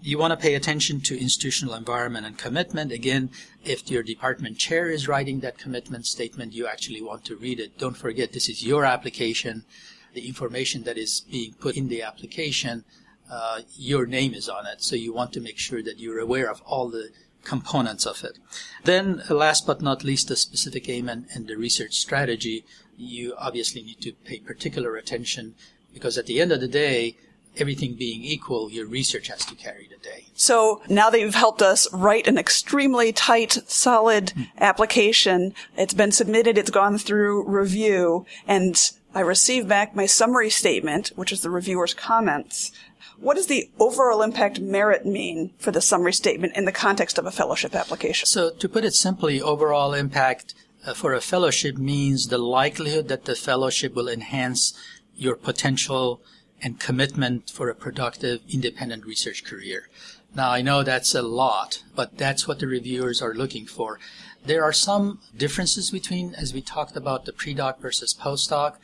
You 0.02 0.18
want 0.18 0.32
to 0.32 0.38
pay 0.38 0.56
attention 0.56 1.02
to 1.02 1.20
institutional 1.20 1.76
environment 1.76 2.26
and 2.26 2.38
commitment. 2.38 2.92
Again, 2.92 3.30
if 3.64 3.92
your 3.92 4.02
department 4.02 4.58
chair 4.58 4.90
is 4.90 5.08
writing 5.08 5.42
that 5.42 5.60
commitment 5.60 6.06
statement, 6.08 6.54
you 6.54 6.66
actually 6.66 7.02
want 7.02 7.26
to 7.26 7.36
read 7.36 7.60
it. 7.60 7.78
Don't 7.78 7.98
forget, 7.98 8.32
this 8.32 8.50
is 8.50 8.66
your 8.66 8.86
application. 8.86 9.66
The 10.14 10.28
information 10.28 10.84
that 10.84 10.98
is 10.98 11.22
being 11.30 11.54
put 11.54 11.76
in 11.76 11.90
the 11.90 12.02
application, 12.02 12.86
uh, 13.30 13.62
your 13.76 14.06
name 14.06 14.34
is 14.34 14.48
on 14.48 14.66
it. 14.66 14.82
So 14.82 14.96
you 14.96 15.14
want 15.14 15.34
to 15.34 15.42
make 15.42 15.60
sure 15.60 15.84
that 15.84 16.00
you're 16.00 16.20
aware 16.20 16.50
of 16.50 16.62
all 16.62 16.90
the 16.90 17.10
components 17.44 18.06
of 18.06 18.24
it. 18.24 18.38
Then, 18.84 19.24
last 19.30 19.66
but 19.68 19.82
not 19.82 20.04
least, 20.04 20.28
the 20.28 20.36
specific 20.36 20.90
aim 20.90 21.10
and, 21.10 21.26
and 21.34 21.48
the 21.48 21.56
research 21.56 21.96
strategy. 21.96 22.66
You 22.98 23.36
obviously 23.38 23.82
need 23.82 24.02
to 24.02 24.14
pay 24.14 24.40
particular 24.40 24.96
attention 24.96 25.56
because 25.94 26.18
at 26.18 26.26
the 26.26 26.42
end 26.42 26.52
of 26.52 26.62
the 26.62 26.68
day, 26.68 27.16
everything 27.58 27.94
being 27.94 28.24
equal, 28.24 28.72
your 28.72 28.88
research 28.88 29.28
has 29.28 29.46
to 29.46 29.56
carry 29.56 29.88
the 29.88 29.98
day. 29.98 30.26
So 30.34 30.82
now 30.90 31.10
that 31.10 31.20
you've 31.20 31.36
helped 31.36 31.62
us 31.62 31.92
write 31.94 32.28
an 32.28 32.38
extremely 32.38 33.12
tight, 33.14 33.60
solid 33.68 34.32
hmm. 34.32 34.44
application, 34.58 35.54
it's 35.78 35.94
been 35.94 36.12
submitted, 36.12 36.58
it's 36.58 36.72
gone 36.72 36.98
through 36.98 37.48
review, 37.48 38.26
and 38.48 38.92
I 39.16 39.20
received 39.20 39.68
back 39.68 39.96
my 39.96 40.08
summary 40.08 40.50
statement, 40.50 41.12
which 41.16 41.32
is 41.32 41.42
the 41.42 41.52
reviewer's 41.52 41.94
comments. 41.94 42.72
What 43.18 43.36
does 43.36 43.48
the 43.48 43.70
overall 43.80 44.22
impact 44.22 44.60
merit 44.60 45.06
mean 45.06 45.54
for 45.58 45.72
the 45.72 45.82
summary 45.82 46.14
statement 46.14 46.56
in 46.56 46.66
the 46.66 46.72
context 46.72 47.18
of 47.18 47.26
a 47.26 47.32
fellowship 47.32 47.76
application? 47.76 48.26
So 48.28 48.50
to 48.52 48.70
put 48.70 48.86
it 48.86 48.94
simply, 48.94 49.42
overall 49.42 49.94
impact 49.94 50.54
uh, 50.86 50.94
for 50.94 51.14
a 51.14 51.22
fellowship 51.22 51.78
means 51.78 52.28
the 52.28 52.38
likelihood 52.38 53.08
that 53.08 53.26
the 53.26 53.36
fellowship 53.36 53.94
will 53.94 54.10
enhance 54.10 54.74
your 55.16 55.36
potential 55.36 56.22
and 56.62 56.80
commitment 56.80 57.50
for 57.50 57.70
a 57.70 57.76
productive 57.76 58.42
independent 58.50 59.06
research 59.06 59.44
career. 59.44 59.90
Now 60.36 60.52
I 60.52 60.62
know 60.62 60.82
that's 60.82 61.14
a 61.14 61.22
lot, 61.22 61.84
but 61.96 62.18
that's 62.18 62.48
what 62.48 62.60
the 62.60 62.68
reviewers 62.68 63.22
are 63.22 63.34
looking 63.34 63.68
for. 63.68 64.00
There 64.46 64.64
are 64.64 64.74
some 64.74 65.20
differences 65.38 65.92
between, 65.92 66.34
as 66.36 66.54
we 66.54 66.62
talked 66.62 66.98
about, 66.98 67.26
the 67.26 67.34
pre-doc 67.34 67.80
versus 67.80 68.14
postdoc. 68.14 68.76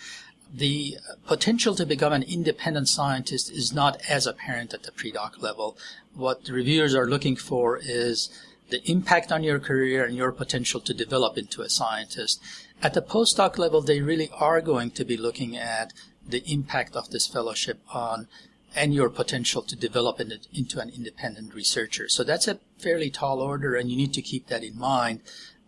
The 0.51 0.97
potential 1.27 1.75
to 1.75 1.85
become 1.85 2.11
an 2.11 2.23
independent 2.23 2.89
scientist 2.89 3.51
is 3.51 3.71
not 3.71 4.01
as 4.09 4.25
apparent 4.25 4.73
at 4.73 4.83
the 4.83 4.91
pre-doc 4.91 5.41
level. 5.41 5.77
What 6.15 6.45
the 6.45 6.53
reviewers 6.53 6.95
are 6.95 7.07
looking 7.07 7.35
for 7.35 7.77
is 7.77 8.29
the 8.69 8.83
impact 8.89 9.31
on 9.31 9.43
your 9.43 9.59
career 9.59 10.05
and 10.05 10.15
your 10.15 10.31
potential 10.31 10.79
to 10.81 10.93
develop 10.93 11.37
into 11.37 11.61
a 11.61 11.69
scientist. 11.69 12.41
At 12.81 12.93
the 12.93 13.01
postdoc 13.01 13.57
level, 13.57 13.81
they 13.81 14.01
really 14.01 14.29
are 14.33 14.61
going 14.61 14.91
to 14.91 15.05
be 15.05 15.17
looking 15.17 15.55
at 15.57 15.93
the 16.25 16.43
impact 16.51 16.95
of 16.95 17.09
this 17.09 17.27
fellowship 17.27 17.79
on 17.91 18.27
and 18.75 18.93
your 18.93 19.09
potential 19.09 19.61
to 19.63 19.75
develop 19.75 20.19
in 20.19 20.31
into 20.53 20.79
an 20.79 20.89
independent 20.89 21.53
researcher. 21.53 22.07
So 22.07 22.23
that's 22.23 22.47
a 22.47 22.59
fairly 22.77 23.09
tall 23.09 23.41
order, 23.41 23.75
and 23.75 23.89
you 23.89 23.97
need 23.97 24.13
to 24.13 24.21
keep 24.21 24.47
that 24.47 24.63
in 24.63 24.77
mind 24.77 25.21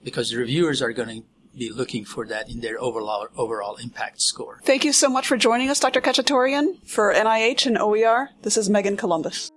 because 0.03 0.29
the 0.29 0.37
reviewers 0.37 0.81
are 0.81 0.93
going 0.93 1.09
to 1.09 1.27
be 1.55 1.69
looking 1.69 2.05
for 2.05 2.25
that 2.27 2.49
in 2.49 2.61
their 2.61 2.81
overall 2.81 3.27
overall 3.35 3.75
impact 3.77 4.21
score. 4.21 4.59
Thank 4.63 4.85
you 4.85 4.93
so 4.93 5.09
much 5.09 5.27
for 5.27 5.37
joining 5.37 5.69
us, 5.69 5.79
Dr. 5.79 6.01
Khachaturian, 6.01 6.77
for 6.87 7.13
NIH 7.13 7.65
and 7.65 7.77
OER. 7.77 8.29
This 8.41 8.57
is 8.57 8.69
Megan 8.69 8.97
Columbus. 8.97 9.51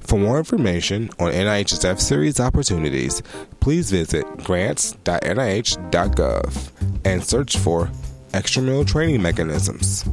For 0.00 0.18
more 0.18 0.38
information 0.38 1.10
on 1.18 1.32
NIH's 1.32 1.84
F 1.84 1.98
Series 1.98 2.38
opportunities, 2.38 3.22
please 3.58 3.90
visit 3.90 4.24
grants.nih.gov 4.44 6.70
and 7.04 7.24
search 7.24 7.56
for 7.56 7.90
extramural 8.32 8.86
training 8.86 9.22
mechanisms. 9.22 10.04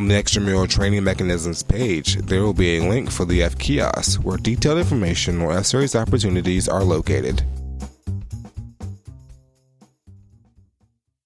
On 0.00 0.08
the 0.08 0.14
extramural 0.14 0.66
training 0.66 1.04
mechanisms 1.04 1.62
page, 1.62 2.14
there 2.22 2.40
will 2.40 2.54
be 2.54 2.78
a 2.78 2.88
link 2.88 3.10
for 3.10 3.26
the 3.26 3.42
F 3.42 3.58
kiosk 3.58 4.22
where 4.22 4.38
detailed 4.38 4.78
information 4.78 5.42
on 5.42 5.54
F 5.54 5.66
Series 5.66 5.94
opportunities 5.94 6.70
are 6.70 6.82
located. 6.82 7.42